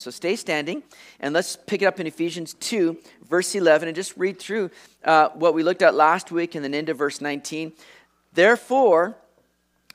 So 0.00 0.10
stay 0.10 0.34
standing, 0.34 0.82
and 1.20 1.34
let's 1.34 1.56
pick 1.56 1.82
it 1.82 1.84
up 1.84 2.00
in 2.00 2.06
Ephesians 2.06 2.54
2, 2.54 2.96
verse 3.28 3.54
11, 3.54 3.86
and 3.86 3.94
just 3.94 4.16
read 4.16 4.38
through 4.38 4.70
uh, 5.04 5.28
what 5.34 5.52
we 5.52 5.62
looked 5.62 5.82
at 5.82 5.94
last 5.94 6.32
week 6.32 6.54
and 6.54 6.64
then 6.64 6.72
into 6.72 6.94
verse 6.94 7.20
19. 7.20 7.74
Therefore, 8.32 9.18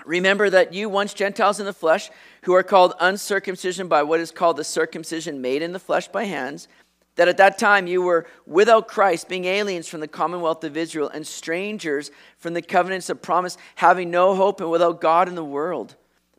remember 0.06 0.48
that 0.48 0.76
you 0.76 0.90
once 0.90 1.16
Gentiles 1.16 1.60
in 1.60 1.66
the 1.66 1.74
flesh, 1.74 2.12
who 2.44 2.54
are 2.54 2.62
called 2.62 2.94
uncircumcision 3.00 3.88
by 3.88 4.04
what 4.04 4.20
is 4.20 4.30
called 4.30 4.58
the 4.58 4.64
circumcision 4.64 5.42
made 5.42 5.64
in 5.64 5.72
the 5.72 5.80
flesh 5.80 6.08
by 6.08 6.26
hands, 6.26 6.68
that 7.16 7.28
at 7.28 7.38
that 7.38 7.58
time 7.58 7.88
you 7.88 8.04
were 8.04 8.28
without 8.46 8.88
Christ, 8.88 9.28
being 9.28 9.46
aliens 9.46 9.88
from 9.88 10.02
the 10.02 10.08
commonwealth 10.08 10.64
of 10.64 10.78
Israel 10.78 11.10
and 11.10 11.26
strangers 11.26 12.12
from 12.38 12.54
the 12.54 12.62
covenants 12.62 13.10
of 13.10 13.24
promise, 13.24 13.58
having 13.74 14.12
no 14.12 14.36
hope 14.36 14.62
and 14.62 14.70
without 14.70 15.02
God 15.02 15.28
in 15.28 15.34
the 15.34 15.44
world. 15.44 15.96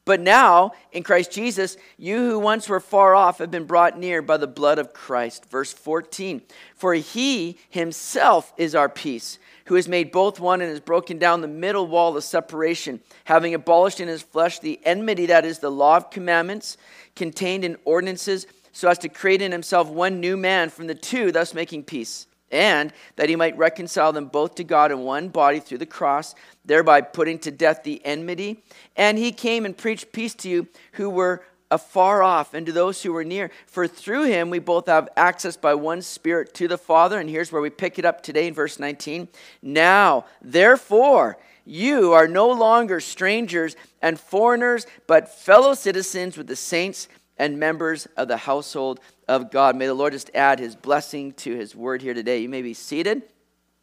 But 0.07 0.21
now, 0.21 0.71
in 0.93 1.03
Christ 1.03 1.33
Jesus, 1.33 1.77
you 1.99 2.17
who 2.19 2.39
once 2.39 2.69
were 2.69 2.79
far 2.79 3.17
off 3.17 3.39
have 3.39 3.51
been 3.51 3.65
brought 3.65 3.99
near 3.99 4.23
by 4.23 4.37
the 4.37 4.47
blood 4.47 4.79
of 4.79 4.95
Christ. 4.95 5.51
Verse 5.51 5.73
14 5.73 6.43
For 6.77 6.95
he 6.95 7.59
himself 7.71 8.53
is 8.57 8.77
our 8.77 8.89
peace, 8.89 9.41
who 9.65 9.75
has 9.75 9.89
made 9.89 10.13
both 10.13 10.39
one 10.39 10.61
and 10.61 10.71
has 10.71 10.79
broken 10.79 11.19
down 11.19 11.41
the 11.41 11.49
middle 11.49 11.89
wall 11.89 12.17
of 12.17 12.23
separation, 12.23 13.01
having 13.25 13.53
abolished 13.53 13.99
in 13.99 14.07
his 14.07 14.23
flesh 14.23 14.61
the 14.61 14.79
enmity 14.85 15.27
that 15.27 15.45
is 15.45 15.59
the 15.59 15.73
law 15.73 15.97
of 15.97 16.11
commandments 16.11 16.77
contained 17.17 17.65
in 17.65 17.77
ordinances, 17.85 18.47
so 18.71 18.89
as 18.89 18.99
to 18.99 19.09
create 19.09 19.43
in 19.43 19.51
himself 19.51 19.89
one 19.89 20.21
new 20.21 20.37
man 20.37 20.71
from 20.71 20.87
the 20.87 20.95
two, 20.95 21.33
thus 21.33 21.53
making 21.53 21.83
peace 21.83 22.29
and 22.51 22.93
that 23.17 23.29
he 23.29 23.37
might 23.37 23.57
reconcile 23.59 24.13
them 24.13 24.27
both 24.27 24.55
to 24.57 24.65
God 24.65 24.93
in 24.93 25.01
one 25.01 25.29
body 25.29 25.61
through 25.61 25.79
the 25.79 25.87
cross, 25.87 26.35
thereby 26.65 27.01
putting 27.01 27.39
to 27.41 27.51
death 27.51 27.83
the 27.83 28.05
enmity. 28.05 28.63
And 28.97 29.19
he 29.19 29.33
came 29.33 29.65
and 29.65 29.77
preached 29.77 30.13
peace 30.13 30.35
to 30.37 30.49
you 30.49 30.69
who 30.93 31.11
were 31.11 31.45
afar 31.71 32.23
off 32.23 32.55
and 32.55 32.65
to 32.67 32.73
those 32.73 33.03
who 33.03 33.13
were 33.13 33.25
near. 33.25 33.51
For 33.67 33.89
through 33.89 34.25
him 34.25 34.51
we 34.51 34.59
both 34.59 34.87
have 34.87 35.09
access 35.17 35.57
by 35.57 35.75
one 35.75 36.03
Spirit 36.03 36.55
to 36.55 36.69
the 36.69 36.79
Father. 36.79 37.19
And 37.19 37.29
here's 37.29 37.51
where 37.51 37.63
we 37.63 37.71
pick 37.71 37.99
it 37.99 38.05
up 38.05 38.23
today 38.23 38.47
in 38.47 38.55
verse 38.55 38.79
19. 38.79 39.29
Now, 39.63 40.27
therefore, 40.41 41.39
you 41.65 42.13
are 42.13 42.29
no 42.29 42.49
longer 42.51 43.01
strangers 43.01 43.75
and 44.01 44.21
foreigners, 44.21 44.87
but 45.09 45.29
fellow 45.29 45.75
citizens 45.75 46.37
with 46.37 46.47
the 46.47 46.57
saints 46.57 47.09
and 47.39 47.59
members 47.59 48.07
of 48.17 48.29
the 48.29 48.37
household 48.37 49.01
of 49.29 49.51
God. 49.51 49.77
May 49.77 49.87
the 49.87 49.95
Lord 49.95 50.13
just 50.13 50.31
add 50.35 50.59
his 50.59 50.77
blessing 50.77 51.33
to 51.35 51.55
his 51.55 51.75
word 51.75 52.03
here 52.03 52.15
today. 52.15 52.39
You 52.39 52.49
may 52.49 52.63
be 52.63 52.75
seated. 52.75 53.23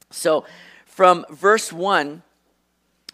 So, 0.10 0.46
from 0.86 1.26
verse 1.30 1.74
1, 1.74 2.22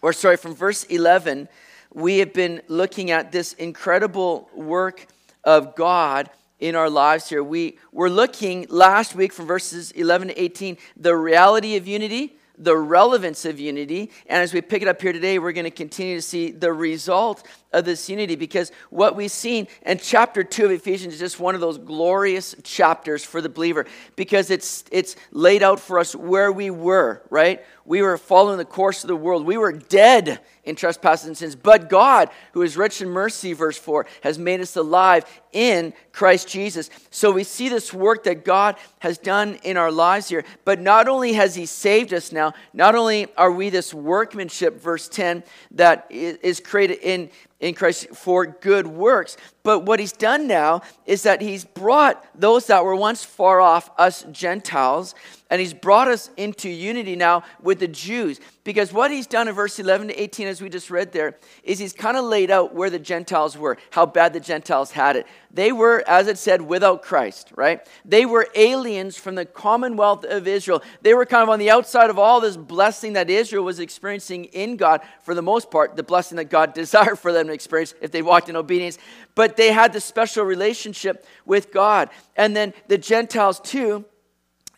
or 0.02 0.13
sorry, 0.13 0.38
from 0.38 0.53
verse 0.53 0.83
11, 0.86 1.47
we 1.94 2.19
have 2.19 2.33
been 2.33 2.61
looking 2.67 3.09
at 3.11 3.31
this 3.31 3.53
incredible 3.53 4.49
work 4.53 5.08
of 5.44 5.75
God 5.75 6.30
in 6.59 6.75
our 6.75 6.89
lives 6.89 7.30
here. 7.30 7.44
We 7.44 7.77
were 7.91 8.09
looking 8.09 8.66
last 8.69 9.16
week 9.16 9.31
from 9.31 9.47
verses 9.47 9.91
11 9.91 10.27
to 10.30 10.41
18, 10.41 10.77
the 10.97 11.16
reality 11.16 11.77
of 11.77 11.88
unity 11.88 12.36
the 12.59 12.75
relevance 12.75 13.45
of 13.45 13.59
unity. 13.59 14.11
And 14.27 14.43
as 14.43 14.53
we 14.53 14.61
pick 14.61 14.81
it 14.81 14.88
up 14.88 15.02
here 15.02 15.14
today, 15.14 15.39
we're 15.39 15.53
going 15.53 15.64
to 15.64 15.71
continue 15.71 16.17
to 16.17 16.21
see 16.21 16.52
the 16.52 16.71
result 16.73 17.47
of 17.71 17.85
this 17.85 18.09
unity 18.09 18.35
because 18.35 18.71
what 18.89 19.15
we've 19.15 19.31
seen 19.31 19.67
in 19.85 19.99
chapter 19.99 20.43
2 20.43 20.65
of 20.65 20.71
Ephesians 20.71 21.13
is 21.13 21.19
just 21.19 21.39
one 21.39 21.53
of 21.55 21.61
those 21.61 21.77
glorious 21.77 22.55
chapters 22.63 23.23
for 23.23 23.41
the 23.41 23.49
believer 23.49 23.85
because 24.15 24.49
it's 24.49 24.83
it's 24.91 25.15
laid 25.31 25.61
out 25.61 25.79
for 25.79 25.99
us 25.99 26.15
where 26.15 26.51
we 26.51 26.71
were, 26.71 27.21
right? 27.29 27.63
We 27.85 28.01
were 28.01 28.17
following 28.17 28.57
the 28.57 28.65
course 28.65 29.03
of 29.03 29.07
the 29.07 29.15
world. 29.15 29.45
We 29.45 29.57
were 29.57 29.71
dead 29.71 30.39
in 30.63 30.75
trespasses 30.75 31.27
and 31.27 31.37
sins, 31.37 31.55
but 31.55 31.89
God, 31.89 32.29
who 32.53 32.61
is 32.61 32.77
rich 32.77 33.01
in 33.01 33.09
mercy 33.09 33.53
verse 33.53 33.77
4, 33.77 34.05
has 34.21 34.37
made 34.37 34.61
us 34.61 34.75
alive 34.75 35.25
in 35.51 35.93
Christ 36.11 36.47
Jesus. 36.47 36.91
So 37.09 37.31
we 37.31 37.43
see 37.43 37.69
this 37.69 37.91
work 37.91 38.25
that 38.25 38.45
God 38.45 38.75
has 38.99 39.17
done 39.17 39.55
in 39.63 39.77
our 39.77 39.91
lives 39.91 40.29
here, 40.29 40.43
but 40.65 40.79
not 40.79 41.07
only 41.07 41.33
has 41.33 41.55
he 41.55 41.65
saved 41.65 42.13
us 42.13 42.31
now, 42.31 42.53
not 42.73 42.93
only 42.93 43.27
are 43.35 43.51
we 43.51 43.69
this 43.69 43.91
workmanship 43.91 44.79
verse 44.79 45.08
10 45.08 45.43
that 45.71 46.05
is 46.11 46.59
created 46.59 46.99
in 47.02 47.31
in 47.59 47.73
Christ 47.73 48.09
for 48.15 48.45
good 48.45 48.87
works. 48.87 49.37
But 49.69 49.85
what 49.85 49.99
he's 49.99 50.13
done 50.13 50.47
now 50.47 50.81
is 51.05 51.21
that 51.21 51.41
he's 51.41 51.63
brought 51.63 52.25
those 52.33 52.65
that 52.65 52.83
were 52.83 52.95
once 52.95 53.23
far 53.23 53.61
off, 53.61 53.91
us 53.99 54.25
Gentiles, 54.31 55.13
and 55.52 55.59
he's 55.59 55.73
brought 55.75 56.07
us 56.07 56.31
into 56.37 56.69
unity 56.69 57.15
now 57.15 57.43
with 57.61 57.79
the 57.79 57.87
Jews. 57.87 58.39
Because 58.63 58.93
what 58.93 59.09
he's 59.09 59.25
done 59.25 59.47
in 59.47 59.55
verse 59.55 59.79
11 59.79 60.09
to 60.09 60.21
18, 60.21 60.47
as 60.47 60.61
we 60.61 60.69
just 60.69 60.91
read 60.91 61.11
there, 61.11 61.37
is 61.63 61.79
he's 61.79 61.93
kind 61.93 62.17
of 62.17 62.25
laid 62.25 62.52
out 62.52 62.75
where 62.75 62.91
the 62.91 62.99
Gentiles 62.99 63.58
were, 63.58 63.77
how 63.89 64.05
bad 64.05 64.33
the 64.33 64.39
Gentiles 64.39 64.91
had 64.91 65.15
it. 65.15 65.25
They 65.52 65.71
were, 65.71 66.03
as 66.08 66.27
it 66.27 66.37
said, 66.37 66.61
without 66.61 67.02
Christ, 67.02 67.52
right? 67.55 67.87
They 68.05 68.27
were 68.27 68.47
aliens 68.53 69.17
from 69.17 69.33
the 69.33 69.45
commonwealth 69.45 70.23
of 70.23 70.47
Israel. 70.47 70.83
They 71.02 71.15
were 71.15 71.25
kind 71.25 71.41
of 71.41 71.49
on 71.49 71.58
the 71.58 71.71
outside 71.71 72.11
of 72.11 72.19
all 72.19 72.41
this 72.41 72.55
blessing 72.55 73.13
that 73.13 73.31
Israel 73.31 73.63
was 73.63 73.79
experiencing 73.79 74.45
in 74.45 74.77
God, 74.77 75.02
for 75.23 75.33
the 75.33 75.41
most 75.41 75.71
part, 75.71 75.95
the 75.95 76.03
blessing 76.03 76.35
that 76.35 76.52
God 76.52 76.73
desired 76.75 77.17
for 77.17 77.33
them 77.33 77.47
to 77.47 77.53
experience 77.53 77.95
if 78.02 78.11
they 78.11 78.21
walked 78.21 78.49
in 78.49 78.55
obedience. 78.55 78.99
But 79.33 79.58
they 79.59 79.73
had 79.73 79.92
this 79.92 80.05
special 80.05 80.45
relationship 80.45 81.25
with 81.45 81.73
God. 81.73 82.09
And 82.37 82.55
then 82.55 82.73
the 82.87 82.97
Gentiles, 82.97 83.59
too, 83.59 84.05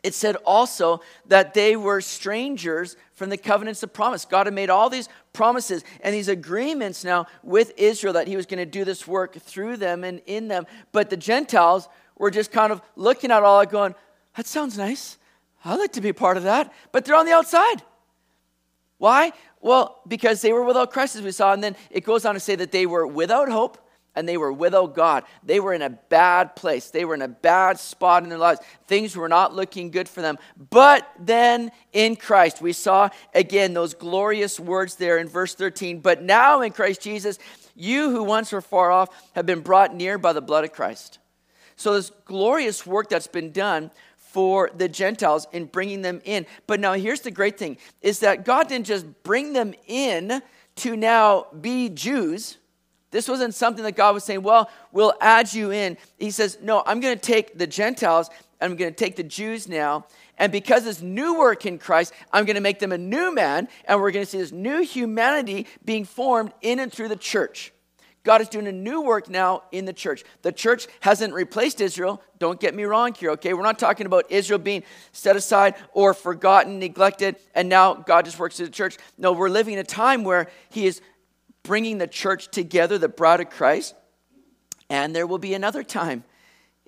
it 0.02 0.16
said 0.16 0.38
also 0.38 1.02
that 1.28 1.54
they 1.54 1.76
were 1.76 2.02
strangers 2.02 2.98
from 3.14 3.30
the 3.30 3.38
covenants 3.38 3.84
of 3.84 3.94
promise. 3.94 4.26
God 4.26 4.48
had 4.48 4.56
made 4.56 4.72
all 4.72 4.90
these 4.90 5.08
promises 5.34 5.84
and 6.02 6.16
these 6.16 6.28
agreements 6.28 7.04
now 7.04 7.28
with 7.44 7.74
Israel 7.78 8.14
that 8.14 8.28
he 8.28 8.36
was 8.36 8.48
going 8.48 8.58
to 8.58 8.66
do 8.66 8.84
this 8.84 9.06
work 9.06 9.36
through 9.36 9.78
them 9.78 10.04
and 10.04 10.20
in 10.26 10.48
them. 10.48 10.66
But 10.92 11.12
the 11.12 11.18
Gentiles 11.18 11.88
were 12.18 12.32
just 12.32 12.52
kind 12.52 12.72
of 12.72 12.82
looking 12.96 13.30
at 13.30 13.44
all 13.44 13.60
that 13.60 13.70
going, 13.70 13.94
that 14.36 14.48
sounds 14.48 14.80
nice. 14.80 15.20
I'd 15.64 15.76
like 15.76 15.94
to 15.94 16.02
be 16.02 16.12
part 16.12 16.38
of 16.38 16.44
that. 16.44 16.74
But 16.92 17.06
they're 17.06 17.16
on 17.16 17.28
the 17.28 17.34
outside. 17.34 17.84
Why? 18.98 19.34
Well, 19.60 20.02
because 20.08 20.42
they 20.42 20.52
were 20.52 20.64
without 20.64 20.92
Christ, 20.92 21.16
as 21.16 21.22
we 21.22 21.32
saw. 21.32 21.54
And 21.54 21.64
then 21.64 21.76
it 21.92 22.04
goes 22.04 22.26
on 22.26 22.34
to 22.34 22.40
say 22.40 22.56
that 22.56 22.72
they 22.72 22.88
were 22.88 23.06
without 23.06 23.48
hope 23.48 23.78
and 24.16 24.28
they 24.28 24.38
were 24.38 24.52
without 24.52 24.84
oh, 24.84 24.88
God. 24.88 25.24
They 25.44 25.60
were 25.60 25.74
in 25.74 25.82
a 25.82 25.90
bad 25.90 26.56
place. 26.56 26.90
They 26.90 27.06
were 27.06 27.14
in 27.14 27.22
a 27.22 27.28
bad 27.28 27.80
spot 27.80 28.24
in 28.24 28.30
their 28.30 28.38
lives. 28.38 28.60
Things 28.88 29.16
were 29.16 29.30
not 29.30 29.56
looking 29.56 29.92
good 29.92 30.10
for 30.10 30.22
them. 30.22 30.38
But 30.70 31.10
then 31.20 31.72
in 31.94 32.16
Christ, 32.16 32.62
we 32.62 32.74
saw 32.74 33.10
again 33.34 33.74
those 33.74 33.94
glorious 33.94 34.60
words 34.60 34.96
there 34.96 35.18
in 35.18 35.28
verse 35.28 35.56
13. 35.56 36.00
But 36.00 36.22
now 36.22 36.62
in 36.62 36.72
Christ 36.72 37.02
Jesus, 37.02 37.40
you 37.76 38.10
who 38.10 38.24
once 38.24 38.52
were 38.52 38.62
far 38.62 38.92
off 38.92 39.10
have 39.34 39.46
been 39.46 39.62
brought 39.62 39.96
near 39.96 40.18
by 40.18 40.34
the 40.34 40.42
blood 40.42 40.64
of 40.64 40.74
Christ. 40.74 41.20
So, 41.78 41.94
this 41.94 42.12
glorious 42.26 42.86
work 42.86 43.10
that's 43.10 43.28
been 43.28 43.52
done 43.52 43.92
for 44.18 44.70
the 44.76 44.88
Gentiles 44.88 45.48
in 45.52 45.66
bringing 45.66 46.02
them 46.02 46.22
in. 46.24 46.46
But 46.68 46.80
now 46.80 46.94
here's 46.94 47.22
the 47.22 47.32
great 47.32 47.58
thing 47.58 47.78
is 48.02 48.20
that 48.20 48.46
God 48.46 48.68
didn't 48.68 48.88
just 48.88 49.06
bring 49.24 49.54
them 49.54 49.74
in 49.88 50.42
to 50.78 50.96
now 50.96 51.48
be 51.60 51.90
Jews 51.90 52.58
this 53.12 53.28
wasn't 53.28 53.54
something 53.54 53.84
that 53.84 53.96
God 53.96 54.14
was 54.14 54.24
saying, 54.24 54.42
well, 54.42 54.70
we'll 54.92 55.14
add 55.22 55.54
you 55.54 55.72
in. 55.72 55.98
He 56.18 56.32
says, 56.32 56.58
no, 56.62 56.82
I'm 56.86 57.00
going 57.00 57.16
to 57.16 57.22
take 57.22 57.58
the 57.58 57.68
Gentiles, 57.68 58.30
and 58.60 58.72
I'm 58.72 58.78
going 58.78 58.92
to 58.92 58.98
take 58.98 59.16
the 59.16 59.24
Jews 59.24 59.68
now. 59.68 60.06
And 60.38 60.52
because 60.52 60.86
this 60.86 61.02
new 61.02 61.38
work 61.38 61.66
in 61.66 61.78
Christ, 61.78 62.14
I'm 62.34 62.46
going 62.46 62.56
to 62.56 62.62
make 62.62 62.80
them 62.80 62.92
a 62.92 62.98
new 62.98 63.34
man, 63.34 63.68
and 63.86 64.02
we're 64.02 64.12
going 64.12 64.26
to 64.26 64.32
see 64.32 64.40
this 64.40 64.52
new 64.52 64.82
humanity 64.82 65.68
being 65.86 66.06
formed 66.06 66.54
in 66.62 66.80
and 66.80 66.92
through 66.92 67.10
the 67.10 67.16
church. 67.16 67.74
God 68.24 68.40
is 68.42 68.50
doing 68.50 68.68
a 68.68 68.72
new 68.72 69.02
work 69.02 69.30
now 69.30 69.64
in 69.72 69.86
the 69.86 69.94
church. 69.94 70.24
The 70.44 70.52
church 70.52 70.88
hasn't 71.00 71.34
replaced 71.34 71.82
Israel. 71.82 72.22
Don't 72.38 72.60
get 72.60 72.76
me 72.76 72.84
wrong 72.84 73.14
here, 73.16 73.32
okay? 73.32 73.54
We're 73.54 73.64
not 73.64 73.80
talking 73.80 74.06
about 74.06 74.32
Israel 74.32 74.60
being 74.60 74.84
set 75.12 75.36
aside 75.36 75.74
or 75.92 76.14
forgotten, 76.14 76.78
neglected, 76.78 77.38
and 77.56 77.68
now 77.68 77.96
God 77.96 78.26
just 78.26 78.38
works 78.38 78.58
through 78.58 78.68
the 78.68 78.72
church. 78.72 78.98
No, 79.18 79.32
we're 79.32 79.50
living 79.50 79.74
in 79.74 79.80
a 79.80 79.84
time 79.84 80.24
where 80.24 80.52
He 80.70 80.86
is 80.86 81.02
bringing 81.64 81.98
the 81.98 82.08
church 82.08 82.50
together, 82.50 82.98
the 82.98 83.10
bride 83.10 83.42
of 83.42 83.50
Christ. 83.50 83.96
And 84.90 85.16
there 85.16 85.28
will 85.28 85.38
be 85.38 85.54
another 85.54 85.84
time 85.84 86.24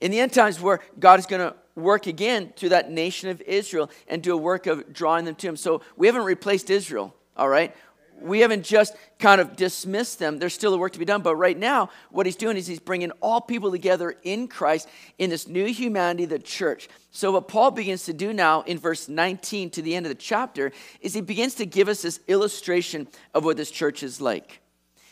in 0.04 0.12
the 0.12 0.20
end 0.20 0.34
times 0.34 0.60
where 0.60 0.82
God 1.00 1.20
is 1.20 1.26
going 1.26 1.42
to 1.42 1.56
work 1.76 2.08
again 2.08 2.54
through 2.56 2.70
that 2.70 2.92
nation 2.92 3.30
of 3.30 3.42
Israel 3.42 3.90
and 4.08 4.22
do 4.22 4.34
a 4.34 4.38
work 4.38 4.68
of 4.68 4.92
drawing 4.94 5.26
them 5.26 5.36
to 5.36 5.48
Him. 5.48 5.56
So 5.56 5.82
we 5.96 6.08
haven't 6.08 6.24
replaced 6.24 6.70
Israel, 6.70 7.16
all 7.38 7.50
right? 7.50 7.76
We 8.22 8.42
haven't 8.42 8.64
just 8.64 8.96
kind 9.18 9.42
of 9.42 9.56
dismissed 9.56 10.20
them. 10.20 10.40
There's 10.40 10.54
still 10.54 10.74
a 10.74 10.78
work 10.78 10.94
to 10.94 11.00
be 11.00 11.06
done. 11.06 11.22
But 11.22 11.36
right 11.36 11.58
now, 11.58 11.90
what 12.12 12.26
He's 12.26 12.36
doing 12.36 12.58
is 12.58 12.68
He's 12.68 12.80
bringing 12.80 13.12
all 13.22 13.42
people 13.42 13.72
together 13.72 14.16
in 14.24 14.48
Christ 14.48 14.88
in 15.18 15.30
this 15.30 15.48
new 15.48 15.66
humanity, 15.66 16.26
the 16.26 16.40
church. 16.40 16.90
So, 17.12 17.32
what 17.32 17.48
Paul 17.48 17.72
begins 17.72 18.06
to 18.06 18.14
do 18.14 18.34
now 18.34 18.62
in 18.62 18.78
verse 18.78 19.10
19 19.10 19.72
to 19.72 19.82
the 19.82 19.96
end 19.96 20.06
of 20.06 20.10
the 20.10 20.16
chapter 20.16 20.72
is 21.02 21.14
he 21.14 21.22
begins 21.22 21.56
to 21.56 21.66
give 21.66 21.88
us 21.88 22.02
this 22.02 22.20
illustration 22.28 23.08
of 23.34 23.46
what 23.46 23.58
this 23.58 23.72
church 23.72 24.04
is 24.04 24.22
like 24.22 24.60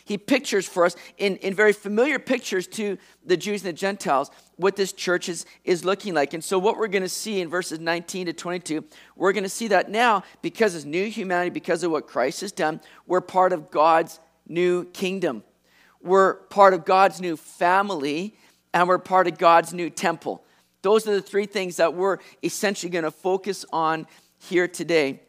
he 0.06 0.18
pictures 0.18 0.68
for 0.68 0.86
us 0.86 0.95
in, 1.18 1.38
in 1.38 1.53
very 1.53 1.74
familiar 1.74 2.19
pictures 2.19 2.68
to 2.68 2.98
the 3.25 3.38
Jews 3.38 3.63
and 3.63 3.69
the 3.69 3.77
Gentiles 3.77 4.31
what 4.57 4.75
this 4.75 4.94
church 4.94 5.30
is, 5.30 5.45
is 5.63 5.83
looking 5.83 6.13
like. 6.13 6.33
And 6.33 6.44
so, 6.44 6.59
what 6.59 6.77
we're 6.77 6.88
going 6.88 7.03
to 7.03 7.09
see 7.09 7.42
in 7.42 7.50
verses 7.50 7.80
19 7.80 8.27
to 8.27 8.33
22, 8.33 8.83
we're 9.15 9.33
going 9.33 9.44
to 9.44 9.50
see 9.50 9.68
that 9.69 9.89
now 9.89 10.24
because 10.42 10.75
of 10.75 10.86
new 10.86 11.09
humanity, 11.09 11.50
because 11.50 11.83
of 11.83 11.92
what 11.92 12.07
Christ 12.07 12.42
has 12.42 12.51
done, 12.51 12.81
we're 13.07 13.21
part 13.21 13.53
of 13.53 13.71
God's 13.71 14.19
new 14.48 14.86
kingdom. 14.86 15.44
We're 16.01 16.36
part 16.36 16.74
of 16.74 16.86
God's 16.86 17.21
new 17.21 17.38
family. 17.38 18.36
and 18.74 18.88
we're 18.88 19.00
part 19.00 19.27
of 19.27 19.38
God's 19.38 19.74
new 19.74 19.89
temple. 19.89 20.45
Those 20.81 21.07
are 21.07 21.13
the 21.13 21.21
three 21.21 21.45
things 21.45 21.75
that 21.75 21.94
we're 21.94 22.18
essentially 22.42 22.89
going 22.89 23.04
to 23.04 23.12
focus 23.12 23.65
on 23.71 24.07
here 24.39 24.68
today 24.68 25.21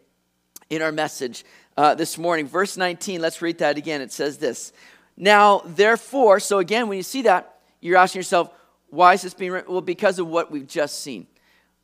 in 0.70 0.80
our 0.80 0.92
message 0.92 1.44
uh, 1.76 1.94
this 1.94 2.18
morning. 2.18 2.46
Verse 2.46 2.76
19, 2.76 3.20
let's 3.20 3.42
read 3.42 3.58
that 3.58 3.76
again. 3.78 4.00
It 4.00 4.12
says 4.12 4.38
this 4.38 4.72
Now, 5.16 5.62
therefore, 5.64 6.40
so 6.40 6.58
again, 6.58 6.88
when 6.88 6.96
you 6.96 7.02
see 7.02 7.22
that, 7.22 7.58
you're 7.80 7.96
asking 7.96 8.20
yourself, 8.20 8.50
why 8.90 9.14
is 9.14 9.22
this 9.22 9.34
being 9.34 9.52
written? 9.52 9.72
Well, 9.72 9.80
because 9.80 10.18
of 10.18 10.26
what 10.26 10.50
we've 10.50 10.66
just 10.66 11.00
seen. 11.00 11.26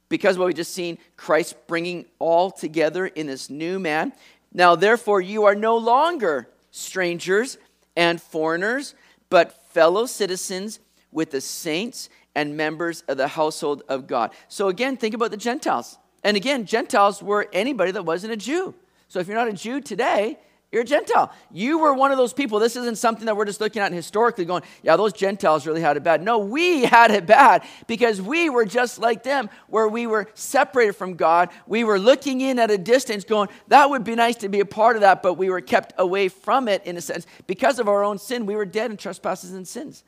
Because 0.08 0.38
what 0.38 0.46
we've 0.46 0.54
just 0.54 0.74
seen, 0.74 0.98
Christ 1.16 1.56
bringing 1.66 2.06
all 2.18 2.50
together 2.50 3.06
in 3.06 3.26
this 3.26 3.50
new 3.50 3.78
man. 3.78 4.12
Now, 4.52 4.74
therefore, 4.74 5.20
you 5.20 5.44
are 5.44 5.54
no 5.54 5.76
longer 5.76 6.48
strangers 6.70 7.58
and 7.96 8.20
foreigners, 8.20 8.94
but 9.28 9.52
fellow 9.70 10.06
citizens 10.06 10.80
with 11.12 11.30
the 11.30 11.40
saints 11.40 12.08
and 12.34 12.56
members 12.56 13.02
of 13.08 13.16
the 13.16 13.28
household 13.28 13.82
of 13.88 14.06
God. 14.06 14.30
So, 14.48 14.68
again, 14.68 14.96
think 14.96 15.14
about 15.14 15.30
the 15.30 15.36
Gentiles. 15.36 15.98
And 16.22 16.36
again, 16.36 16.64
Gentiles 16.66 17.22
were 17.22 17.48
anybody 17.52 17.90
that 17.92 18.04
wasn't 18.04 18.32
a 18.32 18.36
Jew. 18.36 18.74
So, 19.08 19.20
if 19.20 19.26
you're 19.26 19.36
not 19.36 19.48
a 19.48 19.52
Jew 19.52 19.80
today, 19.80 20.38
you're 20.70 20.82
a 20.82 20.84
Gentile. 20.84 21.32
You 21.50 21.78
were 21.78 21.94
one 21.94 22.12
of 22.12 22.18
those 22.18 22.34
people. 22.34 22.58
This 22.58 22.76
isn't 22.76 22.98
something 22.98 23.24
that 23.24 23.36
we're 23.38 23.46
just 23.46 23.60
looking 23.60 23.80
at 23.80 23.90
historically 23.90 24.44
going, 24.44 24.62
yeah, 24.82 24.96
those 24.96 25.14
Gentiles 25.14 25.66
really 25.66 25.80
had 25.80 25.96
it 25.96 26.02
bad. 26.02 26.22
No, 26.22 26.38
we 26.40 26.82
had 26.84 27.10
it 27.10 27.26
bad 27.26 27.64
because 27.86 28.20
we 28.20 28.50
were 28.50 28.66
just 28.66 28.98
like 28.98 29.22
them, 29.22 29.48
where 29.68 29.88
we 29.88 30.06
were 30.06 30.28
separated 30.34 30.92
from 30.92 31.14
God. 31.14 31.48
We 31.66 31.84
were 31.84 31.98
looking 31.98 32.42
in 32.42 32.58
at 32.58 32.70
a 32.70 32.76
distance 32.76 33.24
going, 33.24 33.48
that 33.68 33.88
would 33.88 34.04
be 34.04 34.14
nice 34.14 34.36
to 34.36 34.50
be 34.50 34.60
a 34.60 34.66
part 34.66 34.96
of 34.96 35.00
that, 35.00 35.22
but 35.22 35.34
we 35.34 35.48
were 35.48 35.62
kept 35.62 35.94
away 35.96 36.28
from 36.28 36.68
it 36.68 36.84
in 36.84 36.98
a 36.98 37.00
sense. 37.00 37.26
Because 37.46 37.78
of 37.78 37.88
our 37.88 38.04
own 38.04 38.18
sin, 38.18 38.44
we 38.44 38.54
were 38.54 38.66
dead 38.66 38.90
in 38.90 38.98
trespasses 38.98 39.54
and 39.54 39.66
sins. 39.66 40.04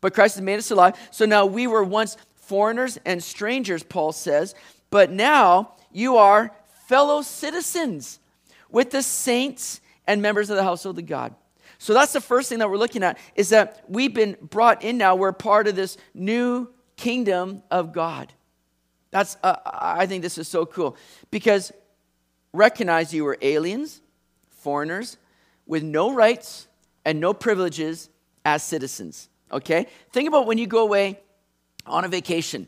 But 0.00 0.12
Christ 0.12 0.34
has 0.34 0.42
made 0.42 0.58
us 0.58 0.72
alive. 0.72 0.96
So 1.12 1.24
now 1.24 1.46
we 1.46 1.68
were 1.68 1.84
once 1.84 2.16
foreigners 2.34 2.98
and 3.04 3.22
strangers, 3.22 3.84
Paul 3.84 4.10
says, 4.10 4.56
but 4.90 5.10
now 5.10 5.74
you 5.92 6.16
are 6.16 6.50
fellow 6.88 7.22
citizens 7.22 8.18
with 8.74 8.90
the 8.90 9.02
saints 9.02 9.80
and 10.06 10.20
members 10.20 10.50
of 10.50 10.56
the 10.56 10.64
household 10.64 10.98
of 10.98 11.06
God. 11.06 11.34
So 11.78 11.94
that's 11.94 12.12
the 12.12 12.20
first 12.20 12.48
thing 12.48 12.58
that 12.58 12.68
we're 12.68 12.76
looking 12.76 13.04
at 13.04 13.18
is 13.36 13.50
that 13.50 13.84
we've 13.88 14.12
been 14.12 14.36
brought 14.42 14.82
in 14.82 14.98
now. 14.98 15.14
We're 15.14 15.32
part 15.32 15.68
of 15.68 15.76
this 15.76 15.96
new 16.12 16.68
kingdom 16.96 17.62
of 17.70 17.92
God. 17.92 18.32
That's 19.12 19.36
uh, 19.44 19.56
I 19.64 20.06
think 20.06 20.22
this 20.22 20.38
is 20.38 20.48
so 20.48 20.66
cool 20.66 20.96
because 21.30 21.72
recognize 22.52 23.14
you 23.14 23.24
were 23.24 23.38
aliens, 23.40 24.00
foreigners 24.50 25.18
with 25.66 25.84
no 25.84 26.12
rights 26.12 26.66
and 27.04 27.20
no 27.20 27.32
privileges 27.32 28.10
as 28.44 28.64
citizens. 28.64 29.28
Okay? 29.52 29.86
Think 30.10 30.26
about 30.26 30.46
when 30.46 30.58
you 30.58 30.66
go 30.66 30.82
away 30.82 31.20
on 31.86 32.04
a 32.04 32.08
vacation. 32.08 32.66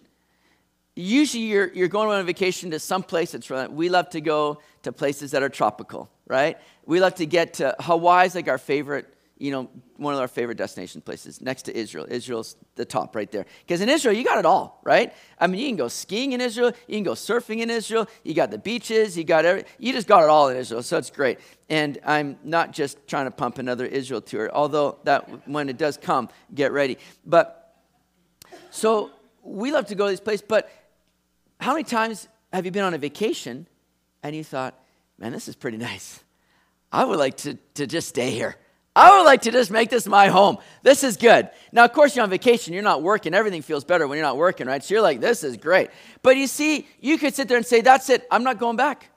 Usually 0.98 1.42
you're, 1.44 1.70
you're 1.74 1.88
going 1.88 2.08
on 2.08 2.20
a 2.20 2.24
vacation 2.24 2.70
to 2.70 2.78
some 2.80 3.02
place 3.02 3.32
that's 3.32 3.50
we 3.70 3.90
love 3.90 4.08
to 4.10 4.22
go 4.22 4.62
to 4.82 4.92
places 4.92 5.32
that 5.32 5.42
are 5.42 5.50
tropical, 5.50 6.10
right? 6.26 6.56
We 6.86 7.00
love 7.00 7.16
to 7.16 7.26
get 7.26 7.54
to 7.54 7.76
Hawaii's 7.80 8.34
like 8.34 8.48
our 8.48 8.56
favorite, 8.56 9.06
you 9.36 9.50
know, 9.50 9.68
one 9.98 10.14
of 10.14 10.20
our 10.20 10.28
favorite 10.28 10.56
destination 10.56 11.02
places 11.02 11.42
next 11.42 11.62
to 11.64 11.76
Israel. 11.76 12.06
Israel's 12.08 12.56
the 12.76 12.86
top 12.86 13.14
right 13.14 13.30
there. 13.30 13.44
Because 13.60 13.82
in 13.82 13.90
Israel, 13.90 14.14
you 14.14 14.24
got 14.24 14.38
it 14.38 14.46
all, 14.46 14.80
right? 14.84 15.12
I 15.38 15.46
mean, 15.48 15.60
you 15.60 15.66
can 15.66 15.76
go 15.76 15.88
skiing 15.88 16.32
in 16.32 16.40
Israel, 16.40 16.72
you 16.88 16.96
can 16.96 17.04
go 17.04 17.12
surfing 17.12 17.58
in 17.58 17.68
Israel, 17.68 18.08
you 18.24 18.32
got 18.32 18.50
the 18.50 18.56
beaches, 18.56 19.18
you 19.18 19.24
got 19.24 19.44
every, 19.44 19.64
you 19.78 19.92
just 19.92 20.08
got 20.08 20.22
it 20.22 20.30
all 20.30 20.48
in 20.48 20.56
Israel, 20.56 20.82
so 20.82 20.96
it's 20.96 21.10
great. 21.10 21.40
And 21.68 21.98
I'm 22.06 22.38
not 22.42 22.72
just 22.72 23.06
trying 23.06 23.26
to 23.26 23.30
pump 23.30 23.58
another 23.58 23.84
Israel 23.84 24.22
tour, 24.22 24.50
although 24.50 24.98
that 25.04 25.46
when 25.46 25.68
it 25.68 25.76
does 25.76 25.98
come, 25.98 26.30
get 26.54 26.72
ready. 26.72 26.96
But 27.26 27.76
so 28.70 29.10
we 29.42 29.72
love 29.72 29.86
to 29.88 29.94
go 29.94 30.06
to 30.06 30.12
this 30.12 30.20
place, 30.20 30.40
but 30.40 30.70
how 31.60 31.72
many 31.72 31.84
times 31.84 32.28
have 32.52 32.64
you 32.64 32.70
been 32.70 32.84
on 32.84 32.94
a 32.94 32.98
vacation 32.98 33.66
and 34.22 34.34
you 34.34 34.44
thought, 34.44 34.78
man, 35.18 35.32
this 35.32 35.48
is 35.48 35.56
pretty 35.56 35.76
nice? 35.76 36.20
I 36.92 37.04
would 37.04 37.18
like 37.18 37.36
to, 37.38 37.54
to 37.74 37.86
just 37.86 38.08
stay 38.08 38.30
here. 38.30 38.56
I 38.94 39.18
would 39.18 39.24
like 39.24 39.42
to 39.42 39.50
just 39.50 39.70
make 39.70 39.90
this 39.90 40.06
my 40.06 40.28
home. 40.28 40.56
This 40.82 41.04
is 41.04 41.18
good. 41.18 41.50
Now, 41.70 41.84
of 41.84 41.92
course, 41.92 42.16
you're 42.16 42.22
on 42.22 42.30
vacation, 42.30 42.72
you're 42.72 42.82
not 42.82 43.02
working. 43.02 43.34
Everything 43.34 43.60
feels 43.60 43.84
better 43.84 44.08
when 44.08 44.16
you're 44.16 44.26
not 44.26 44.38
working, 44.38 44.66
right? 44.66 44.82
So 44.82 44.94
you're 44.94 45.02
like, 45.02 45.20
this 45.20 45.44
is 45.44 45.58
great. 45.58 45.90
But 46.22 46.38
you 46.38 46.46
see, 46.46 46.88
you 47.00 47.18
could 47.18 47.34
sit 47.34 47.46
there 47.46 47.58
and 47.58 47.66
say, 47.66 47.82
that's 47.82 48.08
it, 48.08 48.26
I'm 48.30 48.42
not 48.42 48.58
going 48.58 48.76
back. 48.76 49.10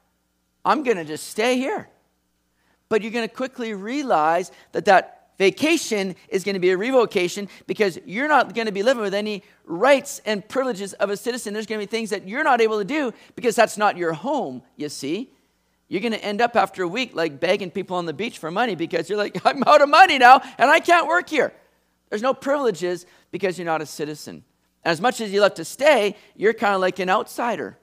I'm 0.65 0.83
going 0.83 0.97
to 0.97 1.05
just 1.05 1.27
stay 1.27 1.57
here. 1.57 1.87
But 2.89 3.03
you're 3.03 3.11
going 3.11 3.27
to 3.27 3.33
quickly 3.33 3.73
realize 3.73 4.51
that 4.73 4.85
that 4.85 5.18
vacation 5.39 6.15
is 6.27 6.43
going 6.43 6.53
to 6.53 6.59
be 6.59 6.69
a 6.69 6.77
revocation 6.77 7.49
because 7.65 7.97
you're 8.05 8.27
not 8.27 8.53
going 8.53 8.67
to 8.67 8.71
be 8.71 8.83
living 8.83 9.01
with 9.01 9.15
any 9.15 9.41
rights 9.65 10.21
and 10.25 10.47
privileges 10.47 10.93
of 10.93 11.09
a 11.09 11.17
citizen. 11.17 11.53
There's 11.53 11.65
going 11.65 11.79
to 11.79 11.87
be 11.87 11.89
things 11.89 12.11
that 12.11 12.27
you're 12.27 12.43
not 12.43 12.61
able 12.61 12.77
to 12.77 12.85
do 12.85 13.11
because 13.35 13.55
that's 13.55 13.77
not 13.77 13.97
your 13.97 14.13
home, 14.13 14.61
you 14.75 14.89
see. 14.89 15.31
You're 15.87 16.01
going 16.01 16.13
to 16.13 16.23
end 16.23 16.41
up 16.41 16.55
after 16.55 16.83
a 16.83 16.87
week 16.87 17.15
like 17.15 17.39
begging 17.39 17.71
people 17.71 17.97
on 17.97 18.05
the 18.05 18.13
beach 18.13 18.37
for 18.37 18.51
money 18.51 18.75
because 18.75 19.09
you're 19.09 19.17
like, 19.17 19.41
I'm 19.45 19.63
out 19.63 19.81
of 19.81 19.89
money 19.89 20.19
now 20.19 20.41
and 20.59 20.69
I 20.69 20.81
can't 20.81 21.07
work 21.07 21.29
here. 21.29 21.53
There's 22.09 22.21
no 22.21 22.33
privileges 22.33 23.05
because 23.31 23.57
you're 23.57 23.65
not 23.65 23.81
a 23.81 23.85
citizen. 23.85 24.43
As 24.83 24.99
much 24.99 25.21
as 25.21 25.31
you 25.31 25.41
love 25.41 25.55
to 25.55 25.65
stay, 25.65 26.15
you're 26.35 26.53
kind 26.53 26.75
of 26.75 26.81
like 26.81 26.99
an 26.99 27.09
outsider. 27.09 27.77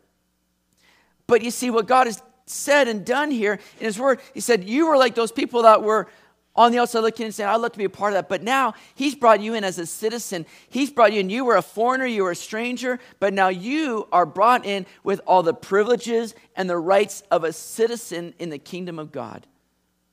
But 1.27 1.43
you 1.43 1.51
see, 1.51 1.71
what 1.71 1.87
God 1.87 2.07
has 2.07 2.23
said 2.47 2.87
and 2.87 3.05
done 3.05 3.31
here 3.31 3.55
in 3.79 3.85
His 3.85 3.99
Word, 3.99 4.21
He 4.35 4.41
said, 4.41 4.65
You 4.65 4.89
were 4.89 4.97
like 4.97 5.15
those 5.15 5.33
people 5.33 5.63
that 5.63 5.83
were 5.83 6.09
on 6.57 6.73
the 6.73 6.79
outside 6.79 7.01
looking 7.01 7.27
and 7.27 7.35
saying, 7.35 7.49
I'd 7.49 7.57
love 7.57 7.73
to 7.73 7.79
be 7.79 7.85
a 7.85 7.91
part 7.91 8.13
of 8.13 8.17
that. 8.17 8.29
But 8.29 8.43
now 8.43 8.75
he's 8.95 9.15
brought 9.15 9.41
you 9.41 9.55
in 9.55 9.63
as 9.63 9.79
a 9.79 9.87
citizen. 9.87 10.47
He's 10.69 10.91
brought 10.91 11.13
you 11.13 11.21
in. 11.21 11.31
You 11.31 11.45
were 11.45 11.57
a 11.57 11.63
foreigner, 11.63 12.07
you 12.07 12.25
were 12.25 12.33
a 12.33 12.37
stranger, 12.37 12.99
but 13.21 13.33
now 13.33 13.49
you 13.49 14.09
are 14.13 14.27
brought 14.27 14.65
in 14.65 14.87
with 15.05 15.21
all 15.27 15.43
the 15.43 15.55
privileges 15.55 16.35
and 16.57 16.69
the 16.69 16.79
rights 16.79 17.23
of 17.31 17.45
a 17.45 17.53
citizen 17.53 18.35
in 18.39 18.51
the 18.51 18.59
kingdom 18.59 18.99
of 18.99 19.13
God. 19.13 19.47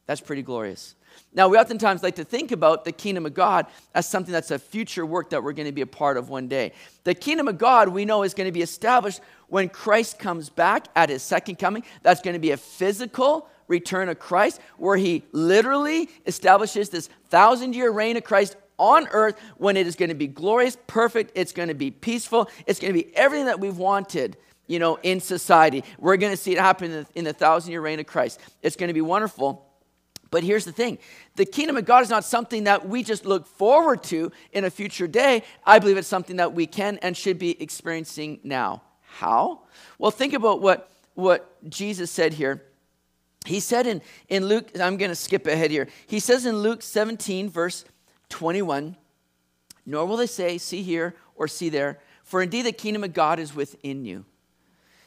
That's 0.05 0.21
pretty 0.21 0.41
glorious. 0.41 0.95
Now, 1.35 1.47
we 1.47 1.57
oftentimes 1.57 2.03
like 2.03 2.15
to 2.15 2.23
think 2.23 2.51
about 2.51 2.85
the 2.85 2.91
kingdom 2.91 3.25
of 3.25 3.33
God 3.33 3.65
as 3.95 4.07
something 4.07 4.31
that's 4.31 4.51
a 4.51 4.59
future 4.59 5.05
work 5.05 5.31
that 5.31 5.43
we're 5.43 5.53
going 5.53 5.67
to 5.67 5.71
be 5.71 5.81
a 5.81 5.87
part 5.87 6.17
of 6.17 6.29
one 6.29 6.47
day. 6.47 6.73
The 7.03 7.15
kingdom 7.15 7.47
of 7.47 7.57
God, 7.57 7.89
we 7.89 8.05
know, 8.05 8.23
is 8.23 8.33
going 8.33 8.47
to 8.47 8.51
be 8.51 8.61
established 8.61 9.21
when 9.47 9.69
Christ 9.69 10.19
comes 10.19 10.49
back 10.49 10.87
at 10.95 11.09
his 11.09 11.23
second 11.23 11.57
coming. 11.57 11.83
That's 12.01 12.21
going 12.21 12.33
to 12.33 12.39
be 12.39 12.51
a 12.51 12.57
physical, 12.57 13.47
return 13.67 14.09
of 14.09 14.19
Christ, 14.19 14.59
where 14.77 14.97
he 14.97 15.23
literally 15.31 16.09
establishes 16.25 16.89
this 16.89 17.09
thousand 17.29 17.75
year 17.75 17.91
reign 17.91 18.17
of 18.17 18.23
Christ 18.23 18.55
on 18.77 19.07
earth 19.11 19.39
when 19.57 19.77
it 19.77 19.87
is 19.87 19.95
going 19.95 20.09
to 20.09 20.15
be 20.15 20.27
glorious, 20.27 20.77
perfect, 20.87 21.31
it's 21.35 21.51
going 21.51 21.69
to 21.69 21.73
be 21.73 21.91
peaceful, 21.91 22.49
it's 22.65 22.79
going 22.79 22.93
to 22.93 22.99
be 22.99 23.15
everything 23.15 23.45
that 23.45 23.59
we've 23.59 23.77
wanted. 23.77 24.37
You 24.65 24.79
know, 24.79 24.97
in 25.03 25.19
society, 25.19 25.83
we're 25.99 26.15
going 26.15 26.31
to 26.31 26.37
see 26.37 26.53
it 26.53 26.57
happen 26.57 26.89
in 26.89 27.03
the, 27.03 27.07
in 27.15 27.25
the 27.25 27.33
thousand 27.33 27.71
year 27.71 27.81
reign 27.81 27.99
of 27.99 28.05
Christ. 28.05 28.39
It's 28.61 28.77
going 28.77 28.87
to 28.87 28.93
be 28.93 29.01
wonderful. 29.01 29.69
But 30.31 30.43
here's 30.43 30.65
the 30.65 30.71
thing 30.71 30.97
the 31.35 31.45
kingdom 31.45 31.77
of 31.77 31.85
God 31.85 32.01
is 32.01 32.09
not 32.09 32.23
something 32.23 32.63
that 32.63 32.87
we 32.87 33.03
just 33.03 33.25
look 33.25 33.45
forward 33.45 34.03
to 34.05 34.31
in 34.51 34.65
a 34.65 34.69
future 34.69 35.05
day. 35.05 35.43
I 35.65 35.79
believe 35.79 35.97
it's 35.97 36.07
something 36.07 36.37
that 36.37 36.53
we 36.53 36.65
can 36.65 36.97
and 37.01 37.15
should 37.15 37.37
be 37.37 37.61
experiencing 37.61 38.39
now. 38.43 38.81
How? 39.01 39.61
Well, 39.99 40.11
think 40.11 40.33
about 40.33 40.59
what, 40.59 40.91
what 41.13 41.69
Jesus 41.69 42.09
said 42.09 42.33
here 42.33 42.63
he 43.45 43.59
said 43.59 43.87
in, 43.87 44.01
in 44.29 44.45
Luke, 44.45 44.69
I'm 44.79 44.97
going 44.97 45.11
to 45.11 45.15
skip 45.15 45.47
ahead 45.47 45.71
here. 45.71 45.87
He 46.07 46.19
says 46.19 46.45
in 46.45 46.57
Luke 46.57 46.81
17, 46.81 47.49
verse 47.49 47.85
21, 48.29 48.95
Nor 49.85 50.05
will 50.05 50.17
they 50.17 50.27
say, 50.27 50.57
See 50.57 50.81
here 50.81 51.15
or 51.35 51.47
see 51.47 51.69
there, 51.69 51.99
for 52.23 52.41
indeed 52.41 52.65
the 52.65 52.71
kingdom 52.71 53.03
of 53.03 53.13
God 53.13 53.39
is 53.39 53.53
within 53.53 54.05
you. 54.05 54.25